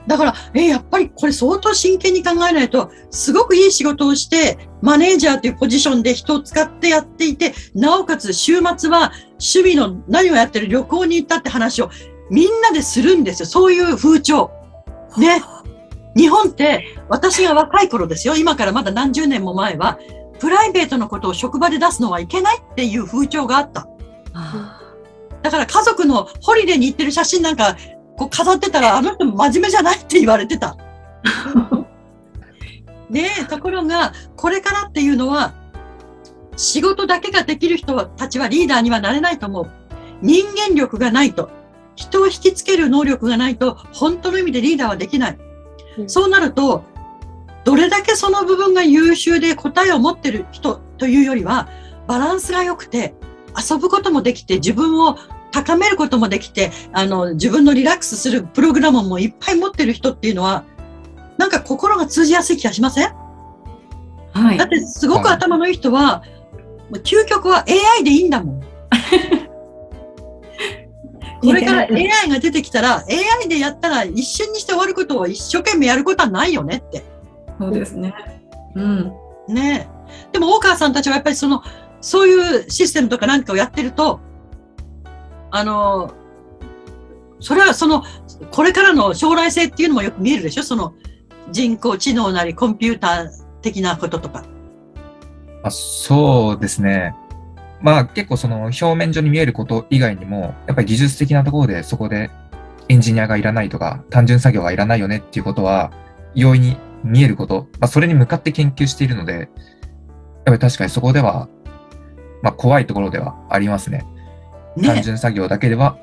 [0.07, 11.90] だから、え、やっぱりこれ相当真剣に考えないと、すごくいい仕事をして、マネージャーというポジションで人を使ってやっていて、なおかつ週末は趣味の何をやってる旅行に行ったって話を
[12.31, 13.46] みんなでするんですよ。
[13.46, 14.51] そういう風潮。
[15.16, 15.42] ね。
[16.16, 18.37] 日本って私が若い頃ですよ。
[18.37, 19.99] 今からまだ何十年も前は、
[20.38, 23.87] プライベートのことを職場で出すのはいけないっていう風潮があった。
[24.33, 24.81] あ
[25.42, 27.77] だから家族のホリデーに行ってる写真なんか
[28.16, 30.77] こう飾ってたらあの人真面目じゃないって言われてた。
[33.11, 35.53] で、ところがこれからっていうのは
[36.57, 39.70] 仕事だけができる人たちはリーダーにはなれないと思う。
[40.23, 41.51] 人間力がないと、
[41.96, 45.38] 人を引きつける能力がないと本当の意味でリーダーはできない。
[45.99, 46.85] うんそうなると、
[47.64, 51.68] どれだけその部分が優秀で答えを持ってる人というよりは、
[52.07, 53.14] バランスが良くて、
[53.70, 55.16] 遊ぶこともできて、自分を
[55.53, 60.64] 高めることもできて、あの、自分のリラックスするプログラムもいっぱい持ってる人っていうのは、
[61.38, 63.12] なんか心が通じやすい気がしません？
[64.33, 64.68] はいだっ。
[64.68, 66.23] てすごく頭のいい人は、
[66.90, 67.64] もう究極は
[67.99, 68.61] AI でいいんだもん。
[71.42, 73.05] これから AI が出てきたら、
[73.42, 77.03] AI でやったら一瞬にして終わることを一生懸命やることはないよねって。
[77.61, 78.14] そうですね。
[78.75, 79.12] うん。
[79.49, 80.33] ねえ。
[80.33, 81.62] でも、大川さんたちはやっぱりその、
[82.01, 84.20] そういうシステムとか何かをやってると、
[85.51, 86.14] あの、
[87.40, 88.03] それはその、
[88.51, 90.62] これからの将来性っていうのもよく見えるでしょ？
[90.62, 90.94] その、
[91.51, 94.44] 人工知能なりコンピューター的なこととか。
[95.62, 97.14] あそうですね。
[97.83, 102.31] まあ結構その表面上に見えること以外にも、やっぱり技術的なところでそこで
[102.88, 105.90] エンジニアがいらないとか、単純作業がいらないよねっていうことは、
[106.35, 109.49] 容易に見えること、まあそれに向かって研究しているので、やっ
[110.45, 111.49] ぱり確かにそこでは、
[112.43, 114.07] まあ怖いところではありますね。
[114.77, 115.99] 単ね純作業だけでは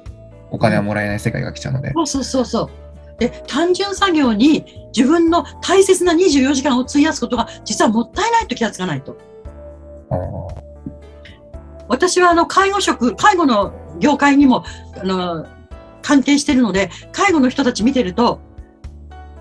[0.52, 1.94] お金はもらえない世界が来ちゃうので。
[1.94, 2.70] そうそうそうそう。
[3.20, 9.18] で、単純作業に自分の大切な24時間を費やすことが実はもったいないと気がつかないと。
[11.90, 14.64] 私はあの介護職、介護の業界にも
[15.02, 15.46] あの
[16.02, 18.40] 関係しているので、介護の人たち見てると、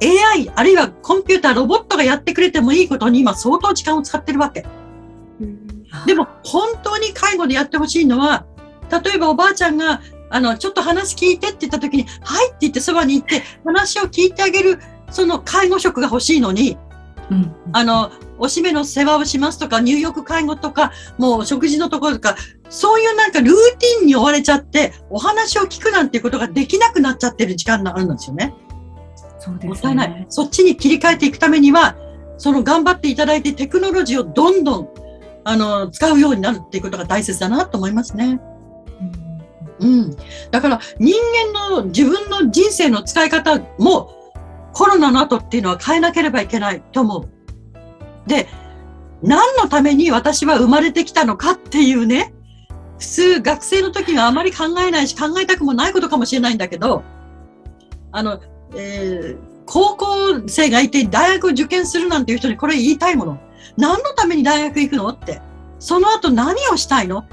[0.03, 4.65] AI あるいはコンピューター、ロボットがやってくれてもいいことに今相当時間を使ってるわけ。
[6.07, 8.45] でも本当に介護でやってほしいのは、
[8.91, 14.79] 例えばおばあちゃんが、あの、ちょっと話聞いてって言った時に、はいって言ってそばに行って話を聞いてあげる、
[15.11, 16.77] その介護職が欲しいのに、
[17.31, 17.55] うん。
[17.73, 22.37] あの、おしめの世話をしますとか、入浴介護とか、もう食事のところとか、
[22.69, 28.55] そういうなんかルーティンに追われちゃって、お話を聞くなんていうことができなくなっちゃってる時間があるんですよね。
[29.53, 29.67] ね。
[29.67, 30.27] もったいない。
[30.29, 31.97] そっちに切り替えていくためには、
[32.39, 34.89] その頑張っていただいてテクノロジーをどんどん、
[35.45, 38.41] あの、使うようになるっていうことが大切だなと思いますね。
[39.81, 40.17] うん。
[40.51, 41.15] だから人
[41.53, 44.11] 間の自分の人生の使い方も
[44.73, 48.29] コロナの後っていうのは変えなければいけないと思う。
[48.29, 48.49] で、
[49.23, 52.35] 何のために私は生まれてきたのかっていうね、
[52.99, 57.03] 普通学生の時はあまり考えないし考えたくもないことかもしれないんだけど、
[58.13, 58.41] あの、
[58.75, 60.07] えー高校
[60.49, 63.41] 生がいて大学を受験するなんていう人にこれ言いたいもの。
[63.77, 65.43] 何のために大学行くのって。
[65.81, 67.25] その後何をしたいの？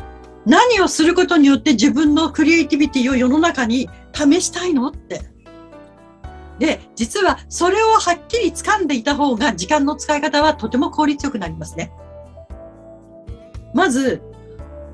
[0.48, 5.22] 何をすることによって自分のクリエイティビティを世の中に試したいのって。
[6.58, 11.91] で、実はそれをはっきり掴んでいた方が時間の使い方はとても効率よくなりますね。
[13.76, 14.24] まず、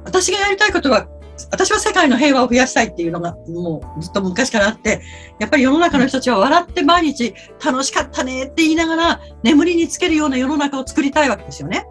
[0.03, 1.07] 私がやりたいことは、
[1.51, 5.01] 私は世界の平和を増やしたいっていうのがもうずっと昔からあって、
[5.39, 11.85] やっぱり世の中の人たちは笑って毎日楽しかったねって言いながら眠りにつけるような世の中を作りたいわけですよね。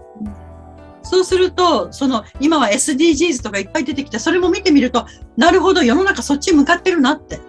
[1.03, 5.07] そうすると、その今は SDGs とかいっぱい出てきて、それも見てみると、
[5.37, 7.41] なるほど世の中そっち向かってるなって。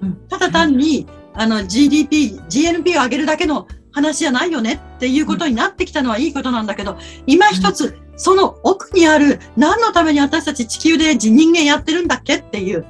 [0.00, 12.84] うんただ単に、あの GDP、GNP を上げるだけの話じゃないよねっていうことになってきたのはいいことなんだけど、今一つ、その奥にある何のために私たち地球で人間やってるんだっけっていう、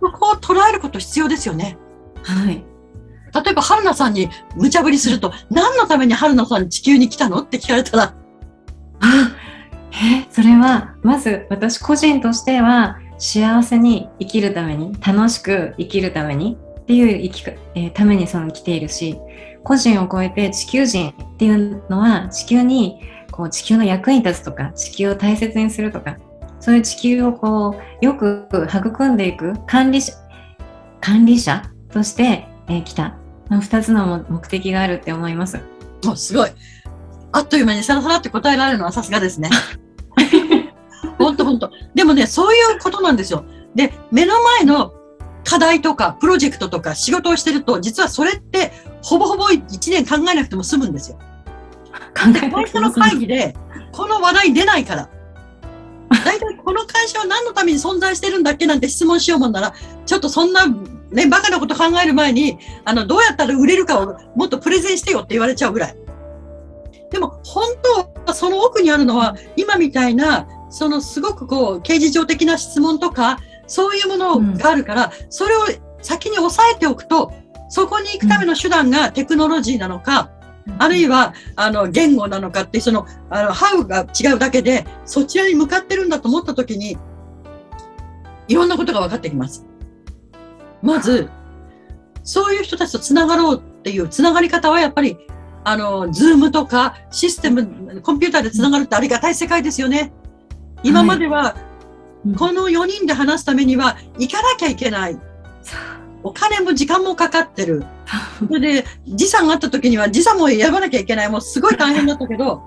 [0.00, 1.78] ここを捉えること必要ですよね。
[2.22, 2.64] はい。
[3.34, 8.14] 例えば、春菜さんに無茶ぶりすると、何のために春菜さん地球に来たのって聞かれたら、
[9.00, 9.36] あ、
[9.92, 19.16] え、それは、まず私個人としては、幸せに生きるために、楽しく生きるためにっていう生きか、えーためにその来ているし、
[19.64, 23.00] 個人を超えて地球人っていうのは、地球に、
[23.34, 26.16] こう地球の役に立つとか、地球を大切にするとか、
[26.60, 30.12] そういう地球をこう、よく育んでいく管理者、
[31.00, 33.18] 管理者として、えー来た。
[33.48, 35.58] まあ二つのも目的があるって思います。
[36.04, 36.50] もうすごい。
[37.32, 39.50] あっという間にさらさらって答えられるのはさすがですね。
[41.18, 41.70] 本当本当。
[41.92, 43.44] でもね、そういうことなんですよ。
[43.74, 44.94] で、目の前の
[45.42, 48.70] 課題とか、プロジェクトとか仕事をしてると、実はそれって、
[49.02, 51.18] ほぼほぼ1年考えなくても済むんですよ。
[52.14, 53.54] 考え会社の会議で、
[53.92, 55.10] この話題出ないから。
[56.24, 59.74] 大体この会社は何のために存在してるんだっけなんて質問しようもんなら、
[60.06, 60.66] ちょっとそんな、
[61.10, 65.96] ね、バカなこと考える前に、あの、どうやったら売れるかをもっとプレゼンしてよって言われちゃうぐらい。
[67.10, 67.68] でも、本
[68.24, 75.60] 当はその奥にあるのは、今みたいな、そのすごくこう、刑事上的な質問とか、そういうものがあるから、それを
[76.02, 77.32] 先に押さえておくと、
[77.68, 80.30] そこに行くための手段がテクノロジーなのか、
[80.78, 86.96] あるいは、あの、言語なのかって、その、あの、ハウが違うだけで、そちらに向かってるんだと思ったときに、
[88.48, 89.66] いろんなことが分かってきます。
[90.82, 91.28] まず、
[92.22, 95.18] そういう人たちと繋がろうっていう繋がり方はやっぱり、
[95.64, 100.12] あの、ズームとかシステム、コンピューターで繋がるってありがたい世界ですよね。
[100.82, 101.74] 今までは、うん
[102.38, 105.18] この4人で話すためには行かなきゃいけない。
[106.24, 107.84] お金も時間もかかってる。
[108.48, 111.28] それで、時差があった時には時差もやらなきゃいけない。
[111.28, 112.62] もうすごい大変だったけど、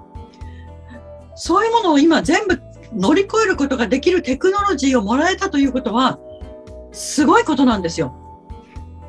[1.35, 2.61] そういうものを今全部
[2.93, 6.19] 乗り越えることができるテクノロジーをもらえたということは、
[6.91, 8.15] すごいことなんですよ。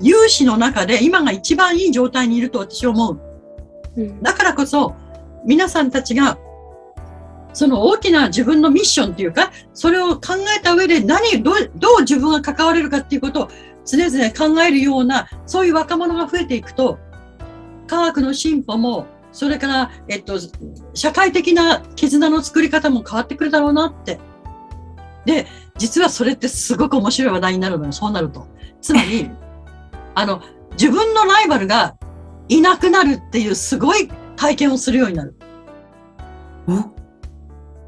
[0.01, 3.21] 有志の中で今が一番いい状態にいると私は思う。
[3.97, 4.95] うんだからこそ、
[5.45, 6.39] 皆さんたちが、
[7.53, 13.49] その大きな自分のミッションっていうか、それを考えた上で何、どう、どう自分が関われるかっていうことを
[13.91, 16.99] 常々考えるような、そういう若者が増えていくと、
[17.87, 20.39] 科学の進歩も、それから、えっと、
[20.93, 24.19] 社会的な絆の作り方も変わってくるだろうなって。
[25.25, 25.47] で、
[25.79, 28.47] 実はそれってすごく面白い話題になるのよ、そうなると。
[28.83, 29.31] つまり、
[30.15, 31.97] あの、自分のライバルが
[32.49, 35.35] いなくなるっていうすごい体験をするようになる。
[36.69, 36.73] お？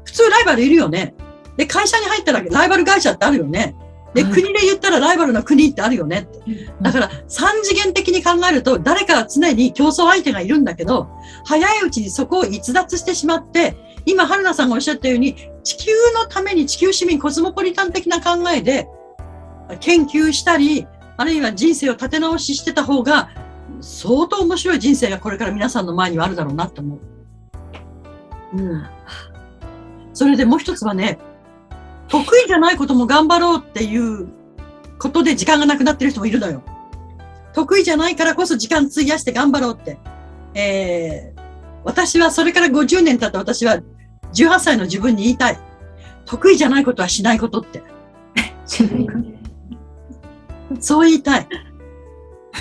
[0.03, 1.15] 普通ライバルいるよね。
[1.57, 3.75] で、会社に入ったらライバル会社ってあるよね。
[4.13, 6.69] で、はい国で言ったらライバルの国ってあるよねって。
[6.81, 11.07] だから、三次元的に考えると、誰かは常に競争相手がいるんだけど、
[11.45, 18.87] 早いうちにそこを逸脱してしまって、今、春菜さんがおっしゃったように、地球のために地球市民コスモポリタン的な考えで、
[19.79, 23.29] 研究したり、あるいは人生を立て直ししてた方が、
[23.79, 28.57] 相当面白い人生がこれから皆さんの前にはあるだろうなと思う。
[28.57, 28.83] うん。
[30.13, 31.19] それでもう一つはね、
[32.11, 34.27] 得意じゃないことも頑張ろうっていう
[34.99, 36.61] ことで時間がなくなってる人もいるのよ。
[37.53, 39.97] 得意じゃないからこそ時間費やして頑張ろうって。
[40.53, 41.41] えー、
[41.83, 43.79] 私はそれから50年経った私は
[44.33, 45.59] 18歳の自分に言いたい。
[46.25, 47.81] 得意じゃないことはしないことって。
[50.79, 51.47] そう言いたい。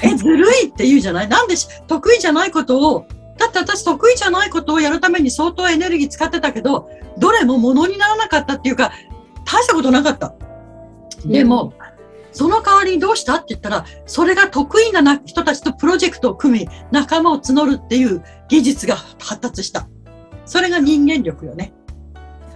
[0.03, 1.29] え、ずるいって言うじゃない？
[1.29, 3.07] なんでし得意じゃないことを、
[3.39, 8.93] だって私得意じゃないことをやるために相当エネルギー使ってたけど、どれも物にならなかったっていうか、
[9.53, 10.35] 大したことなかった。
[11.25, 11.73] でも、
[12.33, 19.89] その代わりにどうしたって言ったら、それが得意なな人たちとプロジェクトを組み、仲間を募るっていう技術が発達した。
[20.45, 21.73] それが人間力よね。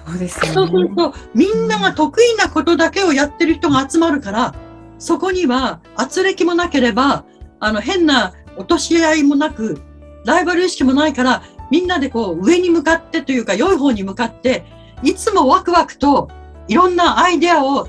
[0.07, 0.67] そうですそう。
[0.69, 4.55] すると、みんなが得意なことだけをやってる人が集まるから、
[4.99, 7.25] そこには圧力もなければ、
[7.59, 9.81] あの、変な落とし合いもなく、
[10.25, 14.65] ライバル意識もないから、みんなでこう上に向かってというか良い方に向かって、
[15.03, 16.29] いつもワクワクと
[16.69, 17.89] いろんなアイデアを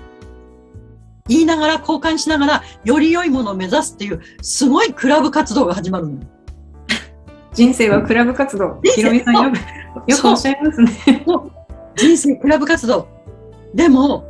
[1.28, 6.20] 言いながら交換しながらより良いものを目指すっていうすごいクラブ活動が始まるの。
[7.54, 8.80] 人生はクラブ活動。
[8.84, 11.26] ひろみさんよく、よくおっしゃいますね。
[11.96, 13.08] 人生クラブ活動。
[13.74, 14.26] でも、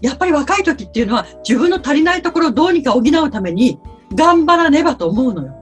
[0.00, 3.78] やっぱり若い時っていうのは自分の足りないところをどうにか補うために
[4.14, 5.54] 頑張らねばと思うのよ。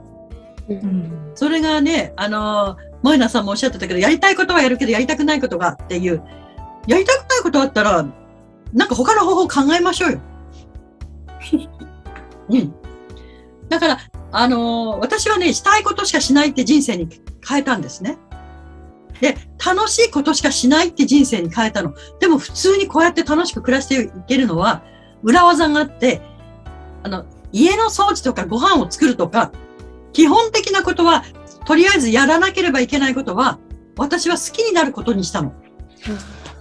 [0.68, 6.22] うんそれがね、あのー、萌奈さんもおっしゃってたけど、やりたいことはやるけど、やりたくないことがっていう、
[6.86, 8.06] やりたくないことあったら、
[8.72, 10.20] なんか他の方法を考えましょうよ。
[12.50, 12.74] うん。
[13.68, 13.98] だから、
[14.32, 17.08] あのー私はね、したいことしかしないって人生に
[17.46, 18.18] 変えたんですね。
[19.20, 21.94] で、楽しいことしかしないって人生に変えたの。
[22.20, 24.82] でも普通にこうやって楽しく暮らしていけるのは、
[25.22, 26.20] 裏技があって、
[27.02, 29.52] あの、家の掃除とかご飯を作るとか、
[30.12, 31.24] 基本的なことは、
[31.64, 33.58] とりあえずやらなければいけないことは、
[33.96, 35.52] 私は好きになることにしたの。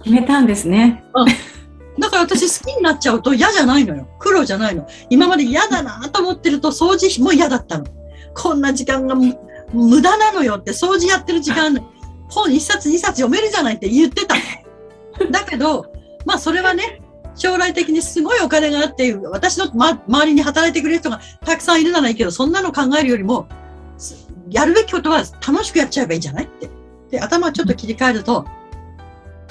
[0.04, 1.02] 決めたんですね。
[1.98, 4.06] だから私好きになっちゃうと嫌じゃないのよ。
[4.18, 4.86] 苦労じゃないの。
[5.08, 7.86] 今まで嫌だなと思ってると掃除も嫌だったの。
[8.34, 11.74] こんな時間が無駄なのよって掃除やってる時間、
[12.28, 14.34] 本一冊二冊読めるじゃないって言ってた。
[15.30, 15.86] だけど、
[16.26, 17.00] まあそれはね、
[17.36, 23.48] 将来的にすごいお金があって、私の、ま、周りに働いてくれる人がたくさんいるならいいけど、そんなの考えるよりも、
[24.50, 26.68] やるべきことは楽しくやっちゃえばいいんじゃないって。
[27.10, 28.44] で、頭をちょっと切り替えると、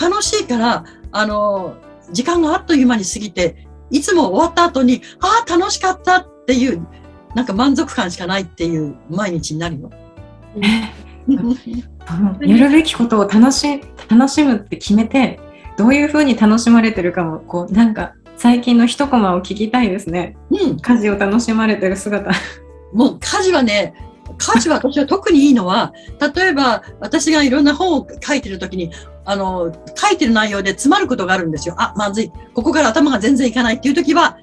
[0.09, 1.75] 楽しいから、あの、
[2.11, 6.85] 時間があっという間に過ぎて、いつも終わった後に、ああ、楽しかったっていう、
[7.35, 9.91] なんか満足感しかないっていう毎日になるよ。
[12.41, 15.39] やるべきことを楽し楽しむって決めて
[15.77, 20.79] どういうふうに楽しまれてるかもこうなんか最近の一コマを聞きたいですねうん。
[20.79, 22.31] 家事を楽しまれてる姿
[22.93, 23.95] もう家事はね、
[24.37, 25.93] 家事は私は特にいいのは、
[26.35, 28.91] 例えば私がいろんな本を書いてるときに、
[29.25, 31.75] あの、書いてる内容で詰まることがあるんですよ。
[31.77, 32.31] あ、まずい。
[32.53, 34.37] ここから頭が全然いかないっていうときは、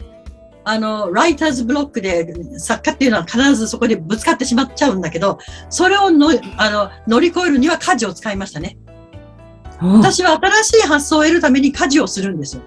[0.65, 5.39] あの、ライターズブロックで作家っていうのは必ずそこでぶつかってしまっちゃうんだけど、
[5.69, 8.77] それをのあの乗り越えるには家事を使いましたね。
[9.81, 12.63] 私は新しい発想を得るために家事をするんですよ。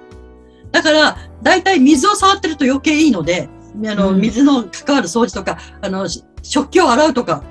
[0.71, 3.47] だから、だいたい水を触ってると余計いいので、
[3.86, 7.43] あの、うん水の関わる掃除とか、あの、し食器を洗うとか、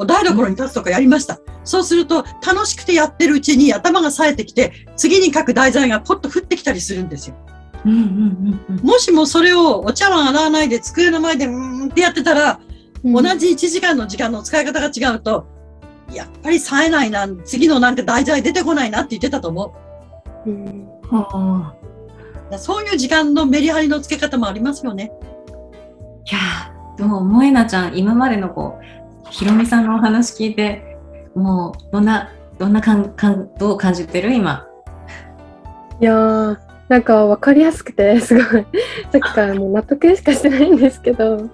[0.00, 1.38] お台所に立つとかやりました。
[1.62, 7.36] そうすると、楽しくてやってるうちに頭が冴えてきて、次に書く題材がポッと降ってきたりするんですよ。
[7.84, 12.60] うんうんうんうんもしもそれをお茶碗洗わないで机の前でうーんってやってたら、
[13.04, 15.46] 同じ1時間の時間の使い方が違うと、
[16.14, 19.74] やっぱり冴えないな、次のなんか題材出てこないなって言ってたと思
[20.46, 20.50] う。
[20.50, 21.74] うんは
[22.52, 25.12] あそういう時間のメリハリのつけ方もありますよね。
[26.24, 28.99] いやーでも萌なちゃん今までのこう
[29.30, 30.96] ひろみさんのお話聞いて
[31.34, 34.32] もうどんなどんな感感どう感じてる？
[34.32, 34.66] 今。
[36.00, 38.44] いやーなんか分かりやすくて すごい。
[38.44, 38.66] さっ
[39.12, 41.48] きからもう納得しかしてないんですけど。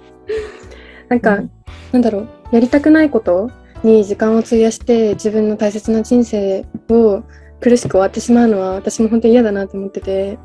[1.08, 1.50] なんか、うん。
[1.92, 2.28] なんだろう。
[2.50, 3.50] やりたくないこと
[3.82, 7.22] に時間を費やして自分の大切な人生を
[7.60, 10.38] 苦しく終わってしまうのは私も本当に嫌だなと思ってて。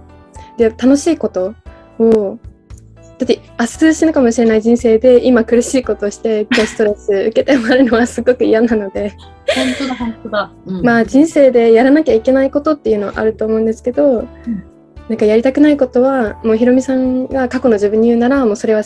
[0.58, 1.54] で楽しいこと
[2.00, 2.38] を
[3.21, 9.13] だって明日死ぬかもしれない人生で今苦しいことをして今日ストレス受けて終わるのはすごく嫌なので。
[9.53, 10.51] 本当だ、本当だ。
[10.65, 10.84] うん。
[10.84, 14.27] まあ人生でやらなきゃいけないことっていうのはあると思うんですけど、
[15.07, 18.81] なんかやりたくないことはもうひろみさんが過去の自分に言うならもうそれは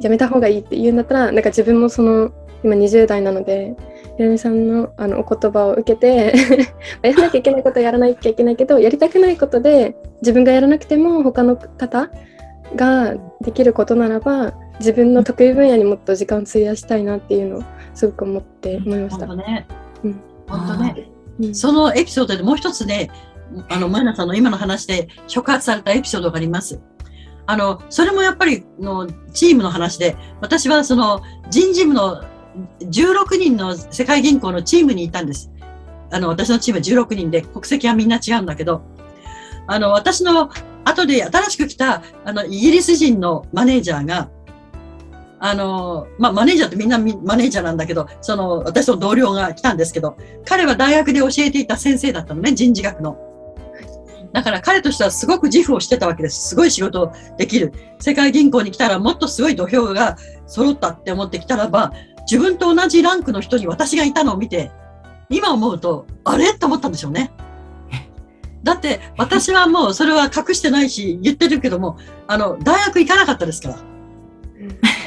[0.00, 2.32] やめた方がいいって言うんだったらなんか自分もその
[2.64, 3.76] 今20代なので
[4.16, 6.32] ひろみさんのあのお言葉を受けて
[7.02, 12.10] やらなきゃいけないことはやらなきゃいけないけどやりたくないことで自分がやらなくても他の方
[12.76, 17.62] ができることならば自分の得意分野にもっと時間を費やしたいなっていうのを
[17.94, 19.26] すごく思って思いました。
[19.26, 19.66] 本当ね。
[20.04, 21.10] うん本当ね。
[21.40, 23.10] うんそのエピソードでもう一つね、
[23.68, 26.80] あの、マイナさんの今の話で触発されたエピソードがあります。
[27.46, 32.22] あの、それもやっぱりのチームの話で、私はその人事部の
[32.80, 35.50] 16人の世界銀行のチームにいたんです。
[36.10, 38.82] あの、私のチームは16人で国籍はみんな違うんだけど、
[39.66, 40.50] あの、私の
[40.88, 44.30] 後で新しく来た、あの、イギリス人のマネージャーが、
[45.40, 53.16] あの、まあ、マネージャーってみんなマネージャーなんだけど、その、私の同僚が来たんですけど、彼は大学で教えていた先生だったのね、人事学の。
[54.32, 56.48] だから彼としてはすごく自負をしてたわけです。
[56.48, 57.72] すごい仕事できる。
[57.98, 61.92] 世界銀行に来たらもっとすごい土俵が揃ったって思ってきたらば、
[62.30, 64.70] 自分と同じランクの人に私がいたのを見て、
[65.30, 66.52] 今思うと、あれ？
[66.52, 67.30] と思ったんでしょうね。
[68.62, 73.78] だって私はもうそれは隠してないし言ってるけども、あの、大学行かなかったですから。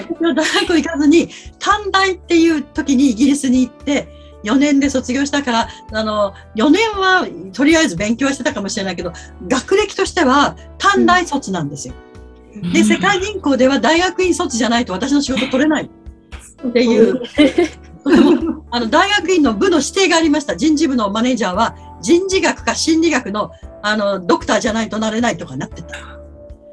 [0.10, 1.30] 私は大学行かずに、
[1.60, 4.08] 短大っていう時にイギリスに行って、
[4.44, 9.14] 4年で卒業したから、あの、4年はとりあえず勉強はしてたかもしれないけど、
[9.48, 11.94] 学歴としては短大卒なんですよ。
[12.74, 15.90] で、世界銀行では大学院卒じゃないと私の仕事取れない
[16.68, 17.22] っていう、
[18.72, 20.56] あの大学院の部の指定がありました。
[20.56, 23.52] 人事部のマネージャーは人事学か心理学の
[23.84, 25.96] あのドクターじゃないとなれないとかなってた。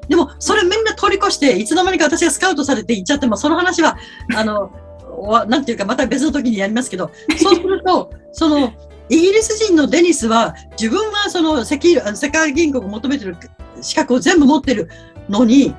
[0.09, 3.99] でも、それみんな通り越して、いつの間にか私がスカウトされて行っちゃっても、その話は、
[4.35, 4.71] あの、
[5.49, 8.73] なんていうか、また別の時にやりますけど、そうすると、その、
[9.11, 13.37] イギリス人のデニスは、自分はその世界銀行が求めてる
[13.81, 14.89] 資格を全部持ってる
[15.29, 15.75] のに、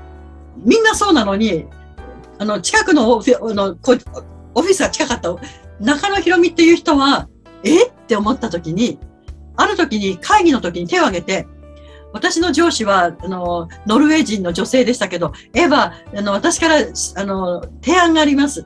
[0.57, 1.65] みんなそうなのに、
[2.37, 3.95] あの、近くのオフィのこ
[4.55, 5.35] オフィスが近かった
[5.79, 7.27] 中野ひろみっていう人は、
[7.63, 7.87] え？
[7.87, 8.99] って思った時に、
[9.59, 11.47] ある時に会議の時に手を挙げて、
[12.13, 18.65] 私の上司は、あの、ノルウェー人の女性でしたけど、エヴァ、あの、私から、あの、提案があります。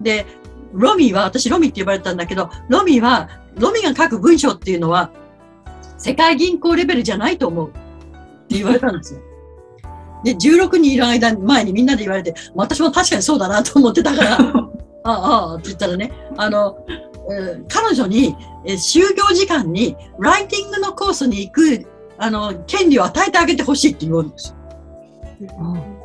[0.00, 0.26] で、
[0.72, 5.12] ロミーは、私ロミって呼ばれたんだけど、ロミーは、ロミが書く文章っていうのは、
[5.98, 7.68] 世界銀行レベルじゃないと思う。
[7.68, 7.72] っ
[8.48, 9.20] て言われたんですよ。
[10.24, 14.38] で、16人いる間、前にみんなで言われて、私も確かにそうだなと思ってたから、
[15.04, 16.76] ああ、ああ、って言ったらね、あの、
[17.68, 21.86] 彼女に、えー就業時間に、ライティングのコースに行く、
[22.18, 24.56] あの、権利を与えてあげてほしいって言うんですよ。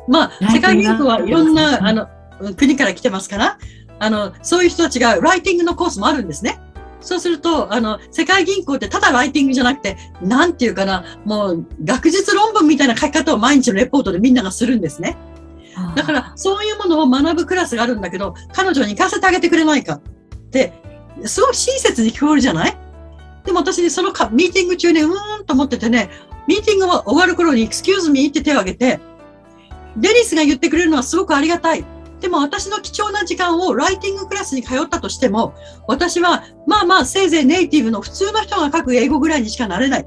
[0.08, 2.08] まあ、世界銀行はいろんな、あの、
[2.56, 3.58] 国から来てますから、
[3.98, 6.60] あの、そういう人たちがライティングのコースもあるんですね。
[7.00, 15.16] そうすると、あの、世界銀行ってただライティングじゃなくて、なんていうかな、もう、学術論文みたいな書き方を毎日のレポートでみんながするんですね。
[15.94, 20.00] だから、そういうものを学ぶクラスがあるんだけど、彼女に行かせてあげてくれないかっ
[20.50, 20.72] て、
[21.24, 22.76] すごい親切に聞こえるじゃない？
[23.44, 26.10] でも私ね、そのかミーティング中にうーんと思っててね、
[26.46, 29.00] ミーティングが終わる頃に、excuse me って手を挙げて、
[29.96, 31.84] デニスが言ってくれるのはすごくありがたい。
[32.20, 35.54] でも私の貴重な時間をライティングクラスに通ったとしても、
[35.86, 40.06] 私はまあまあせいぜいネイティブの普通の人が書く英語ぐらいにしかなれない。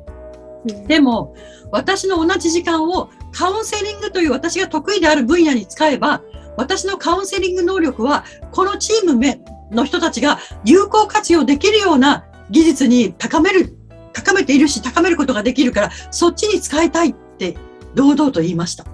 [0.88, 1.36] でも、
[1.72, 6.22] 私の同じ時間をカウンセリングという私が得意である分野に使えば、
[6.58, 9.40] 私のカウンセリング能力は、このチームめ
[9.72, 13.76] の人たちが有効活用できるような技術に高める、
[14.14, 17.58] 高めているし、高めることができるから、そっちに使いたいって
[17.96, 18.86] 堂々と言いました。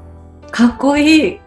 [0.52, 1.40] かっこいい。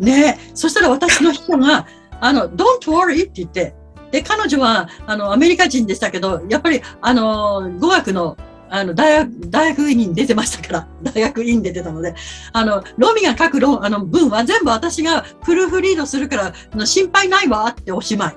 [0.00, 0.50] ねえ。
[0.54, 1.86] そしたら私の人が、
[2.20, 3.74] あの、don't worry って言って、
[4.10, 8.36] で、彼女は、あの、アメリカ人でしたけど、やっぱり、あの、語学の、
[8.68, 12.14] あの、大学、大学院に出てましたから、 大学院で出てたので、
[12.52, 18.36] あの、ロミが書く論、あの、文は全部私がプルーフリードするから、心配ないわっておしまい。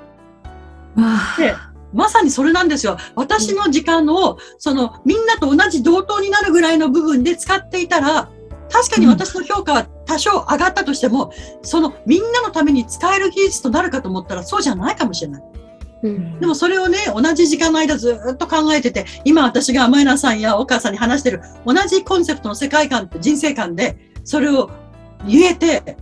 [0.95, 1.55] わで
[1.93, 2.97] まさにそれなんですよ。
[3.15, 8.29] 私の時間を、その、みんなと同じ同等になるぐらいの部分で使っていたら、
[8.71, 11.31] 確かに私の評価は多少上がったとしても、
[11.61, 15.43] そのみんなのために使える技術となるかと思ったらそうじゃないかもしれない。
[16.03, 24.71] うんでもそれをね、同じ時間の間ずっと考えてて、今私がマイナさんやお母さんに話してる同じコンセプトの世界観と人生観で、それを
[25.25, 25.95] 言えて、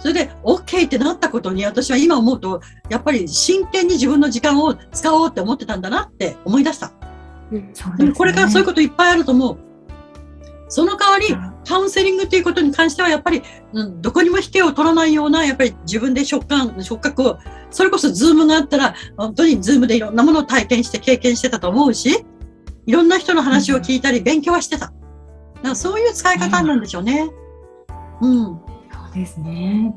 [0.00, 6.92] それで OK ってなったことに私は今思うと、やっぱり真剣に自分の時間を使おうって思ってたんだなって思い出した。
[7.52, 9.58] うんそうでもこれからそういうここといっぱいあると思う。
[10.68, 11.26] その代わり、
[11.66, 13.42] カウンセリングっていうことに関しては、やっぱり、
[13.72, 17.38] うんどこにも引けを取らないような、やっぱり自分で触感、触覚を、
[17.72, 22.24] それこそ Zoom があったら、本当に Zoom でいろんなものを体験して経験してたと思うし、
[22.86, 24.86] いろんな人の話を聞いたり、勉強はしてた。
[24.86, 24.94] だか
[25.70, 27.28] らそういう使い方なんでしょうね。
[28.20, 28.60] うん。
[29.14, 29.94] ですね。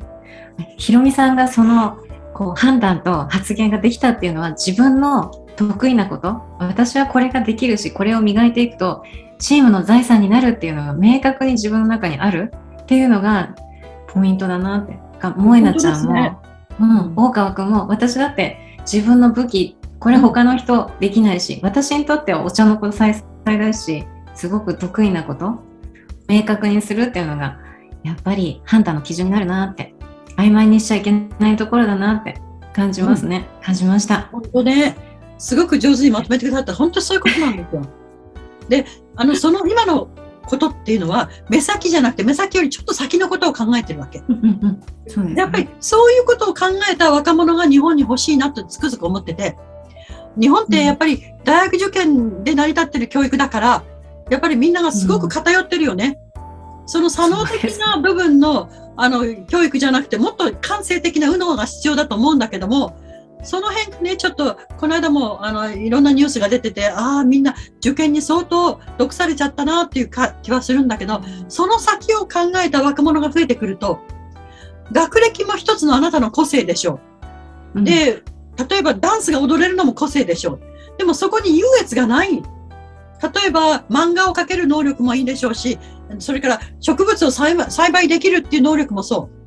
[0.77, 1.97] ひろみさんがその
[2.33, 6.41] こう判断と発言ができたっていうのは自分の得意なこと。
[6.59, 9.03] 私はこれができるしこれを磨いていくと
[9.39, 12.51] チームの財産になるっていうのが明確に自分の中にある。
[12.81, 13.55] っていうのが
[14.07, 14.99] ポイントだなって。
[15.23, 16.37] が萌なちゃんも、ね。
[16.79, 24.05] うん、大川君も私だって自分の武器これ他の人できないし私にとってはお茶の子最最大し
[24.35, 25.63] すごく得意なこと
[26.27, 27.59] 明確にするっていうのが
[28.03, 29.93] やっぱり判断の基準になるなって
[30.37, 32.37] 曖昧にしちゃいけないところだなって
[32.73, 34.95] 感じますね、感じました本当ね、
[35.37, 36.73] すごく上手にまとめてくださった。
[36.73, 37.81] 本当そういうことなんですよ。
[38.69, 38.85] で、
[39.15, 40.07] あの、その今の
[40.45, 44.23] ことっていうのは、目先じゃなくて、目先よりちょっと先のことを考えてるわけ。
[45.21, 49.57] うねやっぱりそういうことを考えた若者が日本に欲しいなとつくづく思ってて、
[50.39, 53.83] 日本ってやっぱり大学受験で成り立ってる教育だから、
[54.29, 56.19] やっぱりみんながすごく偏ってるよね。
[56.85, 62.95] その左脳的な部分のあの教育じゃなくて、もっと感性的な右脳が必要だと思うんだけども、
[63.43, 73.99] その辺ね、ちょっと、この間も、あの、いろんなニュースが出てて、ああ、みんな受験に相当毒されちゃったなっていうか気はするんだけど、その先を考えた若者が増えてくると、
[74.91, 76.99] 学歴も一つのあなたの個性でしょ
[77.75, 77.79] う。
[77.79, 78.23] うんで、
[78.69, 80.59] 例えばダンスが踊れるのも個性でしょう。
[80.97, 82.31] でもそこに優越がない。
[82.31, 85.79] 例えば漫画を描ける能力もいいでしょうし、
[86.19, 89.43] それから植物を栽培できるっていう能力もそう。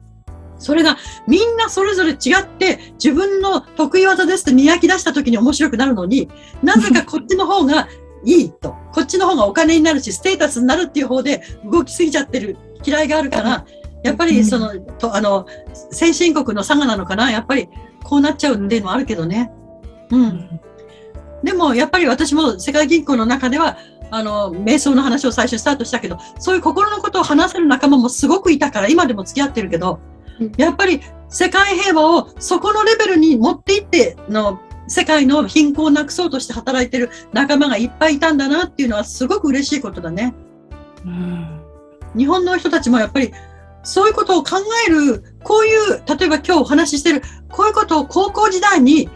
[0.59, 0.97] それが
[1.27, 6.31] みんなそれぞれ違って自分の得意技ですって磨き出した時に面白くなるのに、
[6.63, 7.89] なぜか こっちの方が
[8.25, 13.67] いいと、こっちの方がお金になるし、ステータスになるっていう方で動きすぎちゃってる嫌いがあるから、
[14.03, 15.47] やっぱりその、とあの、
[15.91, 17.69] 先進国の差がなのかな、やっぱり
[18.03, 19.51] こうなっちゃうっていうのはあるけどね。
[20.11, 20.61] うん。
[21.43, 23.77] でもやっぱり私も世界銀行の中では、
[24.11, 30.01] あの、瞑想の話を最初スタートしたけど、そういう心のことを話せる仲間もすごくいたから、今でも付き合ってるけど
[30.41, 40.35] うん、やっぱり世界平和をそこのレベルに持っていっての、世界の貧困をなくそうとして働いてる仲間がいっぱいいたんだなっていうのはすごく嬉しいことだね。
[41.05, 41.61] うん
[42.17, 43.33] 日本の人たちもやっぱり
[43.83, 44.57] そういうことを考
[44.89, 49.11] える、こういう、例えば今日お話ししてる、こういうことを高校時代に語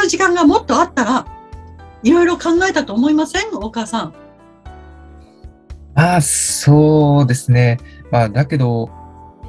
[0.00, 1.26] る時間がもっとあったら、
[2.02, 3.54] いろいろ考えたと思いません？
[3.54, 4.14] お母さん。
[5.94, 7.78] まあ、そうですね。
[8.10, 8.88] まあ、だけど、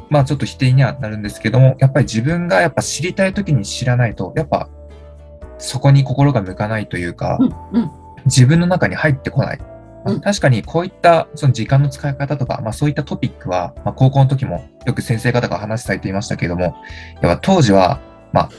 [0.10, 4.68] まあ、ちょっと否定にはなるんですけども、やっぱり自分がやっぱ知りたいときに知らないと、やっぱ、
[5.60, 7.92] そこに心が向かないというか、うん、うん、
[8.26, 9.60] 自分の中に入ってこない。
[10.06, 16.64] うん確かにこういったその時間の使い方とか、まあ、そういったトピックは、まあ、高校の時もよく先生方が話されていましたけれども、
[17.22, 18.00] やっぱ当時は、
[18.32, 18.50] まあ、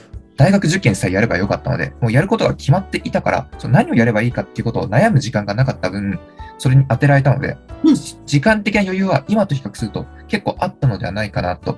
[0.40, 6.18] 大学受験さえやればよかったので、もうやることが決まっていたから、その何をやればいいかっていうことを悩む時間がなかった分、
[6.56, 11.74] それに当てられたので、うん時間的な余裕は今と比較すると結構あったのではないかなと。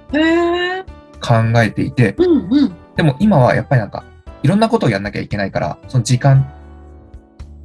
[1.21, 2.73] 考えていて、うん、うん。
[2.95, 4.05] でも今はやっぱりなんか、
[4.45, 6.49] いろんなことをやんなきゃいけないから、その時間、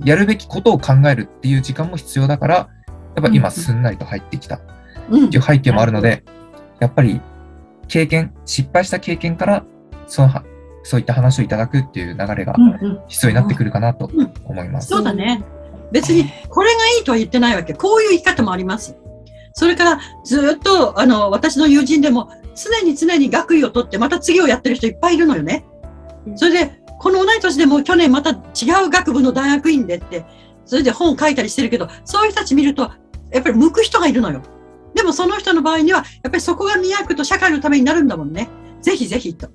[0.03, 4.61] やるべきことを考えるっていう時間も必要だから、やっぱ今すんなりと入ってきたっ
[5.11, 6.23] うんていう背景もあるので、
[6.79, 7.21] やっぱり
[7.87, 9.63] 経験、失敗した経験から、
[10.07, 10.43] そのは、
[10.87, 14.87] そういった話をいただくっていう流れがうんうん必要になってくるかなとうん思います。
[14.87, 15.43] そうだね。
[15.91, 17.73] 別にこれがいいとは言ってないわけ。
[17.73, 18.95] こういう生き方もあります。
[19.53, 25.65] それからずっとあの私の友人でも常に常に学位を取ってまた次をやってる人いっぱいいるのよね。
[26.35, 30.25] それでこの同い年でも去年また違う学部の大学院でって、
[30.65, 32.91] それで本を書いたりしてるけど、そういう人たち見ると
[33.31, 34.41] やっぱり向く人がいるのよ。
[34.95, 38.49] でもその人の場合にはやっぱりそこが磨くと社会のためになるんだもんね。
[38.81, 39.49] ぜひぜひと。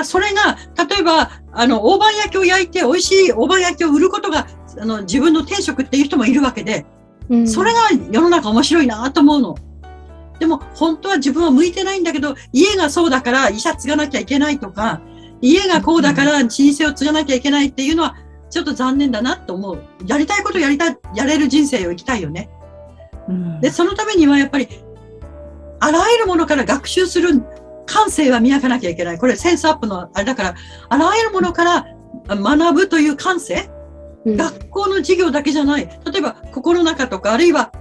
[0.00, 0.56] だからそれが、
[0.88, 4.46] 例えば、あの、大判焼きを焼いて美味しい大判焼きを売ることが
[4.78, 6.86] あの自分の天職っていう人もいるわけで、
[7.28, 7.78] うんそれが
[8.10, 9.54] 世の中面白いなと思うの。
[10.40, 15.00] でも本当は自分は向いてないんだけど、家がそうだから医者継がなきゃいけないとか、
[15.40, 18.16] 家がこうだから老舗を継がなきゃいけないっていうのは
[18.50, 19.82] ちょっと残念だなと思う。
[20.06, 22.48] やりたいことやりたい、やれる人生を生きたいよね。
[23.28, 24.68] うんで、そのためにはやっぱり、
[25.78, 27.42] あらゆるものから学習する
[27.92, 29.18] 感性は磨かなきゃいけない。
[29.18, 30.54] これセンスアップのあれだから、
[30.88, 31.86] あらゆるものから
[32.28, 33.68] 学ぶという感性？
[34.24, 35.86] うん学校の授業だけじゃない。
[35.86, 37.72] 例えば、心の中とか、あるいは、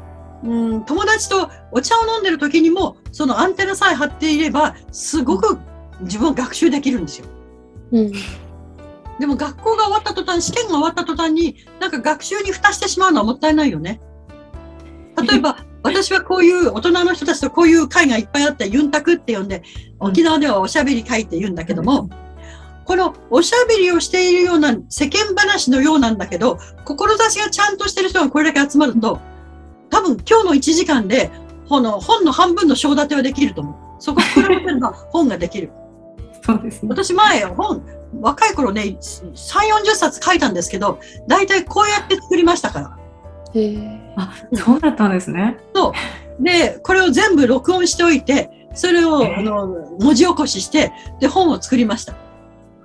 [0.42, 5.60] うん、友達とお茶を飲んでる時にも、そのアンテナさえ張っていれば、すごく
[6.00, 7.26] 自分は学習できるんですよ。
[7.92, 8.12] うん
[9.20, 14.00] でも学校が終わった途端、試験が終わった途端に、なんか学習に蓋してしまうのはもったいないよね。
[15.30, 19.64] 例えば、私はこういう大人の人たちとこういう会がいっぱいあって、ユンタクって呼んで、
[20.00, 22.10] 沖縄ではおしゃべり会って言うんだけども、
[22.86, 29.20] このおしゃべりをしているような世間話のようなんだけど、志がちゃんとしてる人がこれだけ集まると、
[29.90, 31.30] 多分今日の1時間で、
[31.68, 33.76] この本の半分の章立てはできると思う。
[34.02, 35.72] そこ比べてれば 本ができる。
[36.44, 36.90] そうですね。
[36.90, 37.84] 私前本、
[38.22, 42.99] 若い頃ね、3、40冊書いたんですけど、大体こうやって作りましたから。
[44.16, 45.58] あ、そうだったんですね。
[46.40, 49.68] で、これを全部録音しておいて、それを、えーあの
[50.00, 52.14] 文字起こしして、で、本を作りました。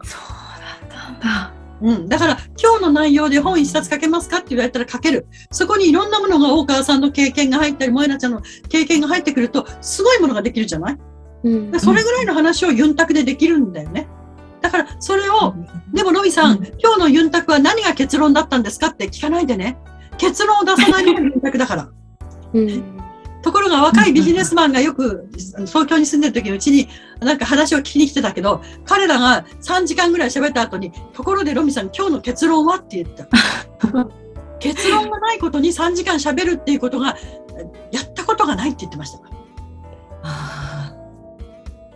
[0.02, 1.52] そうだったんだ。
[1.82, 2.08] うん。
[2.08, 5.26] だから、今日の内容で本一冊書けますかって言われたら書ける。
[5.50, 10.98] そこにいろんなものが大川さんの経験が入ったり、萌えなちゃんの経験が入ってくると、すごいものができるじゃない？
[11.44, 14.08] うんでそれぐらいの話をユンタクでできるんだよね。
[14.62, 15.54] だから、それを、
[15.92, 19.76] でもロビさん今日のユンタクは何が結論だったんですかって聞かないでね。
[20.18, 21.88] 結論を出さないのがユンタクだから。
[22.52, 23.04] うん
[23.44, 25.28] ところが若いビジネスマンがよく
[25.66, 26.88] 東京に住んでる時にうちに
[27.20, 33.28] なんか話を聞きに来てたけど、彼らが3時間ぐらい喋った後に、ところでロミさん今日の結論はって言った。
[34.60, 37.18] 結論がないことに3時間喋るっていうことが、
[37.92, 39.20] やったことがないって言ってました。
[40.22, 40.94] あ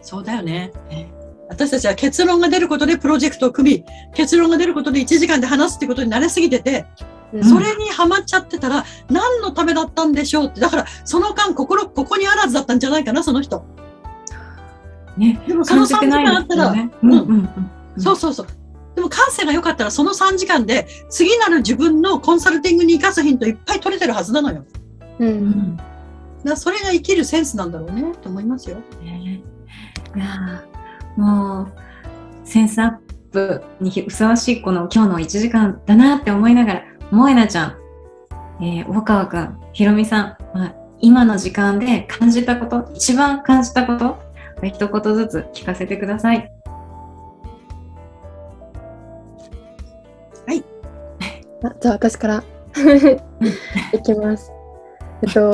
[0.02, 1.08] そうだよねえ。
[1.48, 6.84] 私たちは結論が出ることでプロジェクトを組み、結論が出ることで1時間で話すってことに慣れすぎてて、
[7.32, 13.64] うんそれにハマっちゃってたら何のためだったんでしょうって、だからその間心ここにあらずだったんじゃないかな、その人。
[15.16, 16.90] ーね、でもその3時間あったら、ね。
[17.98, 18.46] そうそうそう。
[18.94, 24.64] でも感性が良かったらその3時間で次なる自分のコンサルティングに生かすヒントいっぱい取れてるはずなのよ。
[25.20, 25.24] う。
[25.24, 25.78] うんん
[26.44, 28.78] だそれが生きるセンスなんだろうねと思いますよ。
[29.02, 29.42] ね
[30.16, 31.72] いやーもう
[32.44, 32.96] センスアッ
[33.30, 37.76] プにふさわしいこの今日の1時間だなって思いながら萌なちゃん、
[38.60, 39.60] えー、大川くん。
[39.72, 44.18] ひろみさん、まあ、今の時間で感じたこと一番感じたこと
[44.62, 46.52] 一言ずつ聞かせてください。
[51.64, 52.42] あじゃあ私から。
[53.92, 54.52] いきます。
[55.22, 55.52] えっと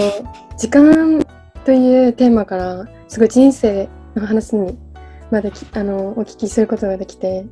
[0.57, 1.25] 時間
[1.65, 4.79] というテーマからすごい人生の話に
[5.31, 7.47] まできあのお聞きすることができて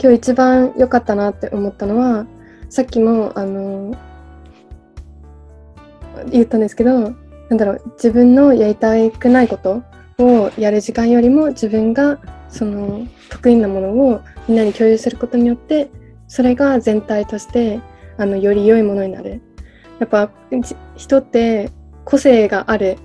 [0.00, 2.26] 今日一番良かったなって思ったのは
[2.68, 3.96] さっきもあの
[6.30, 7.14] 言ったんですけど
[7.48, 9.82] なんだろう自分のやりたくないこと
[10.18, 15.90] をやる時間よりも自分がその得意なものをみんなに共有することによって
[16.26, 17.80] それが全体として
[18.18, 19.40] あのより良いものになる。
[19.98, 20.30] やっぱ
[20.96, 21.70] 人って
[22.04, 22.96] 個性がある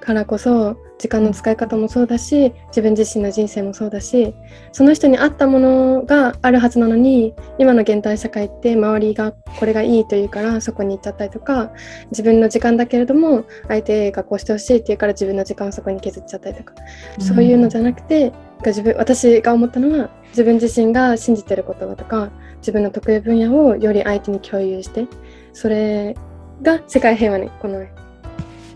[0.00, 4.34] からこそ時間の使い方もそうだし自分自身の人生もそうだし
[4.70, 11.72] その人に合ったものがあるはずなのに今の現代社会って周りがこれがいいというからそこに行っちゃったりとか
[12.10, 16.74] 自分の時間だけれども相手がこうしてほしいっていうから自分の時間をそこに削っちゃったりとか。
[17.18, 18.32] そういうのじゃなくて、
[18.66, 25.06] 自分私が思ったのは自分自身が信じてることだとか自分の得意分野をより相手に共有して
[25.54, 26.14] それ
[26.62, 27.86] が世界平和にこの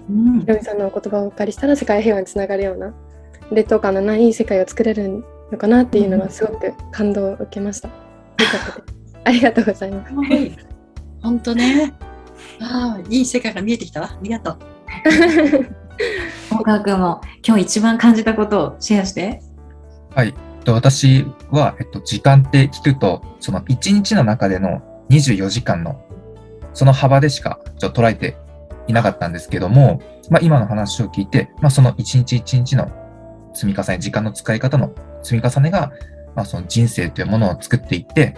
[0.07, 2.93] ひろみさんのお言葉をお借りしたら世界平和につながるような
[3.51, 7.89] 劣等感のない世界を作れるのかなっていうのがすごく感動を受けました。
[7.89, 9.19] よかったです。
[9.25, 10.13] ありがとうございます。
[11.23, 11.95] 本当ね。
[12.61, 14.07] ああ、いい世界が見えてきたわ。
[14.09, 14.57] ありがとう。
[16.51, 19.41] 大川くんも今日一番感じたことをシェアして。
[20.15, 20.29] はい。
[20.29, 20.35] えっ
[20.65, 26.01] と私は、えっと、時間って聞くと、その1日の中での24時間の、
[26.73, 28.37] その幅でしかちょっと捉えて
[28.87, 32.91] いなかったんですけども、まあ、今の話を聞いて、まあ、その1日1日の
[33.53, 35.93] 積み重ね、時間の使い方の積み重ねが、
[36.35, 38.37] まあ、その人生というものを作っていって、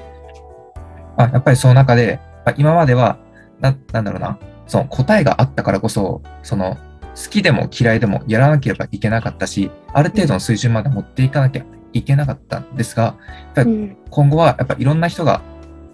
[1.16, 3.18] まあ、やっぱりその中で、まあ、今までは、
[3.60, 6.76] な、なんだろうな、その答えがあったからこそ、その
[7.16, 13.16] 好きでも嫌いでもやらなければいけなかったし、ある程度の水準まで持っていかなきゃいけなかったんですが、
[13.56, 13.96] うん。
[14.10, 15.40] 今後はやっぱいろんな人が、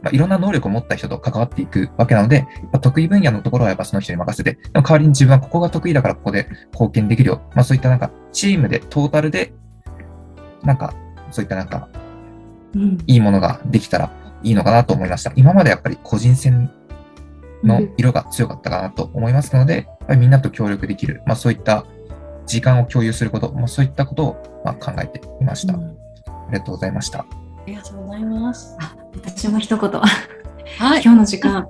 [0.02, 7.42] まあ、いろんな能力を持った人と関わっていくわけなので、やっぱ得意分野のところはやっぱその人に任せて、でも代わりに自分はここが得意だからここで貢献できるよ。
[7.54, 9.52] まあそういったなんかチームでトータルで、
[10.62, 10.94] なんか
[11.30, 11.88] そういったなんか
[12.74, 14.10] うんいいものができたら
[14.42, 15.32] いいのかなと思いました。
[15.36, 16.70] 今までやっぱり個人戦
[17.62, 21.86] の色が強かったかなと思いますので、やっぱりみんなと協力できる、まあそういった
[22.46, 25.74] 時間を共有すること、まあそういったことをまあ考えていました。
[25.74, 25.78] あ
[26.50, 27.24] りがとうございました。
[27.62, 28.76] ありがとうございます。
[28.80, 29.90] あ私も一言。
[29.90, 30.06] は
[30.98, 31.02] い。
[31.02, 31.66] 今日の時間、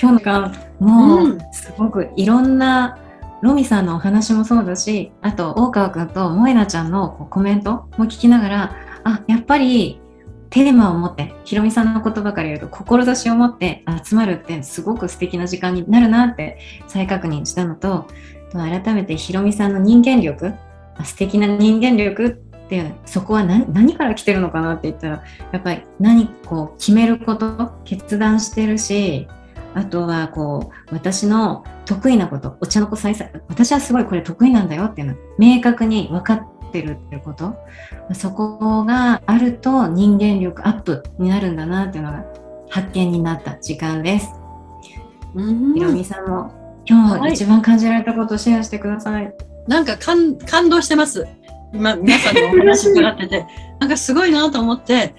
[0.00, 2.98] 今日の時間、もううんすごくいろんな、
[3.42, 10.00] ロミさんのお話もそうだし、あと大川くんと萌えなちゃんのコメントも聞きながら、あ、やっぱり
[10.48, 18.06] テーマを持って、ひろみさんの言葉から言うと、志を持って集まるってすごく素敵な時間になるなって再確認したのと、
[18.50, 20.54] と改めてひろみさんの人間力、
[20.96, 29.28] あ素敵な人間力っていう、そこは何何から来てるのかなって言ったら、やっぱり何こう決めること決断してるし
[29.74, 37.56] あとはこう私の得意なことお茶の子さいさい私はすごいこれ得意なんだよっていうの明確に分かってるっていうこと
[38.14, 42.24] そこがあると人間力アップになるんだなっていうのが
[42.70, 44.30] 発見になった時間です。
[45.34, 46.52] うんひろみさんも
[46.86, 49.32] 今はい日一番感じられたことをシェアしてください。
[49.66, 51.26] なんか感感動してます。
[51.74, 53.46] 今、皆さんのお話伺ってて、
[53.80, 55.14] なんかすごいなと思って、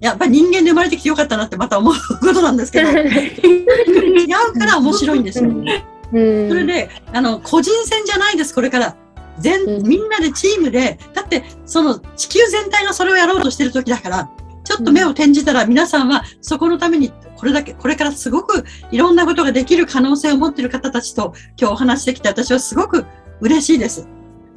[0.00, 4.24] やっぱり人間で生まれてきてよかったなってまた思うことなんですけど、違
[4.54, 5.48] うから面白いんですよ。
[5.48, 8.96] うんそれで、あの、個人戦じゃないです、これから。
[9.38, 14.30] 全、うんみんなでチームで、だって、その地球全体がそれをやろうとしてる時だから、
[14.66, 23.06] ちょっと目を転じたら皆さんはそこのためにこれだけ、これからすごくいろんなことができる可能性を持っている方たちと今日お話しできて私はすごく
[23.40, 24.08] 嬉しいです。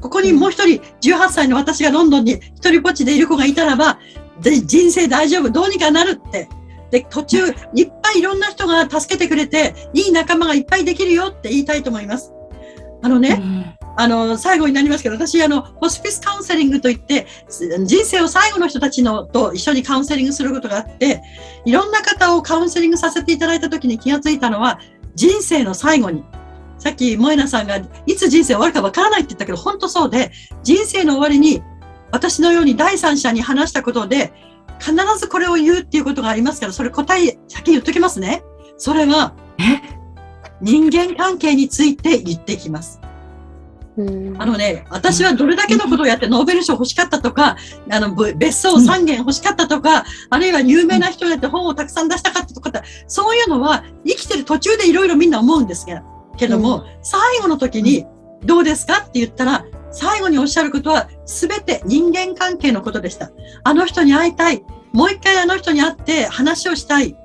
[0.01, 3.99] ここにもう一人、18歳の私がロンドンに一人ぼっちでいる子がいたらば、
[4.41, 6.49] で人生大丈夫、どうにかなるって。
[6.91, 7.37] で、途中、
[7.75, 12.31] いっぱいいろんな人が助けてくれて、いい仲間がいっぱいできるよって言いたいと思います。
[13.01, 17.27] あのね、あの、最後になりますけど、私、あの、ホスピスカウンセリングといって、
[17.85, 21.21] 人生を最後の人たちのと一緒にカウンセリングすることがあって、
[21.65, 24.79] いろんな方をカウンセリングさせていただいたときに気がついたのは、
[25.15, 26.23] 人生の最後に、
[26.79, 30.31] さっき萌なさんがいつ人生終わるかわからないって言ったけど、本当そうで、
[30.63, 31.61] 人生の終わりに、
[32.11, 34.33] 私のように第三者に話したことで、
[34.79, 38.43] 必ずこれを言うっていうことがありますから、それ答え先言っときますね。
[38.77, 39.33] それは、
[40.61, 42.99] 人間関係について言っていきます。
[43.97, 47.57] うんあのね、私はどれだけのことをやってノーベル賞欲しかったとか、
[47.91, 56.01] あの、ぶ別荘3軒欲しかったとか、あるいは有名な人になって本をたくさん出したかったとかって、そういうのは生きてる途中でいろいろみんな思うんですが、
[56.39, 58.05] けども、最後の時に
[58.43, 63.31] どうですかって言ったら、最後におっしゃることは全て人間関係のことでした。
[63.63, 64.63] あの人に会いたい。
[64.93, 67.15] もう一回あの人に会って話をしたい。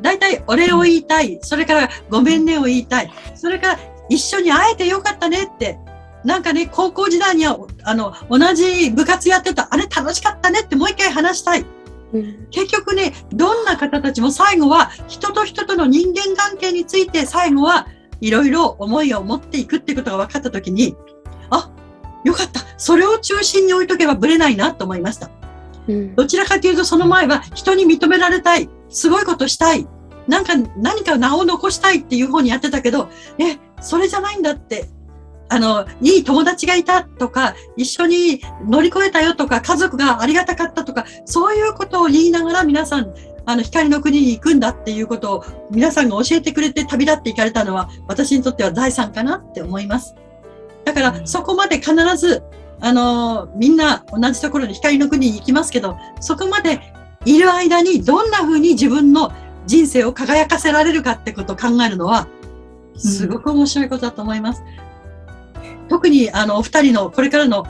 [0.00, 1.38] 大体お礼を言いたい。
[1.42, 3.10] それからごめんねを言いたい。
[3.34, 5.78] それから一緒に会えてよかったねって。
[6.24, 11.64] なんかね、高校時代には、あの、同じ部活やってた、あれ楽しかったねってもう一回話したい。
[12.12, 17.86] うん結局ね、どんな方たちも最後は人と人との人間関係について最後は
[18.20, 20.96] いろいろ思いを持っていくっていうことが分かったときに、
[21.50, 21.70] あ、
[22.24, 22.60] よかった。
[22.76, 25.30] それを中心に置いとけばブレないなと思いました。
[25.88, 28.68] うんどちらかというとその前は人に認められたい。
[28.88, 29.86] すごいことしたい。
[30.28, 33.08] なんか何か名を残したいっていう方にやってたけど、
[33.38, 34.88] え、それじゃないんだって。
[35.52, 43.12] あの、いい友達がいたとか、一緒に乗り越えたよとか、家族がありがたかったとか、そういうことを言いながら皆さん、
[43.46, 50.14] あの、光の国に行くんだっていうことを皆さんが教えてくれて旅立って行かれたのは、私にとっては財産かなって思います。
[50.84, 52.42] だから、そこまで必ず、
[52.80, 56.80] あの、みんな同じところに光の国に行きますけど、そこまで
[57.24, 59.32] いる間にどんな風に自分の
[59.66, 62.26] 人生を輝かせられるかってことを考えるのは、
[62.96, 64.62] すごく面白いことだと思います。
[65.88, 67.66] 特に、あの、お二人のこれからの、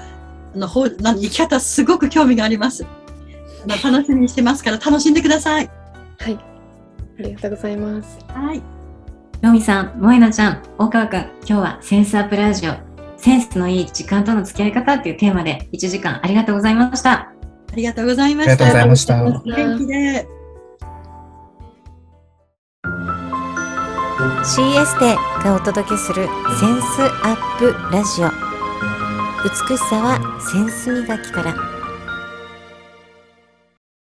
[0.54, 0.68] あの、
[1.00, 2.86] なん生き方、すごく興味があります。
[3.64, 5.70] あの楽しみにしてますから、楽しんでください。
[6.18, 6.38] はい。
[7.18, 8.18] ありがとうございます。
[8.28, 8.62] はい。
[9.42, 12.74] ロミさん、萌なちゃん、大川くん、今日はセンスアップラジオ、
[13.16, 17.12] センスのいい時間との付き合い方っていうテーマで1時間ありがとうございました。
[17.12, 18.52] ありがとうございました。
[18.52, 19.24] ありがとうございました。
[19.24, 20.40] 元気で。
[24.42, 26.26] CS でがお届けする
[26.58, 28.30] センスアップラジオ
[29.44, 31.79] 美しさはセンス磨きから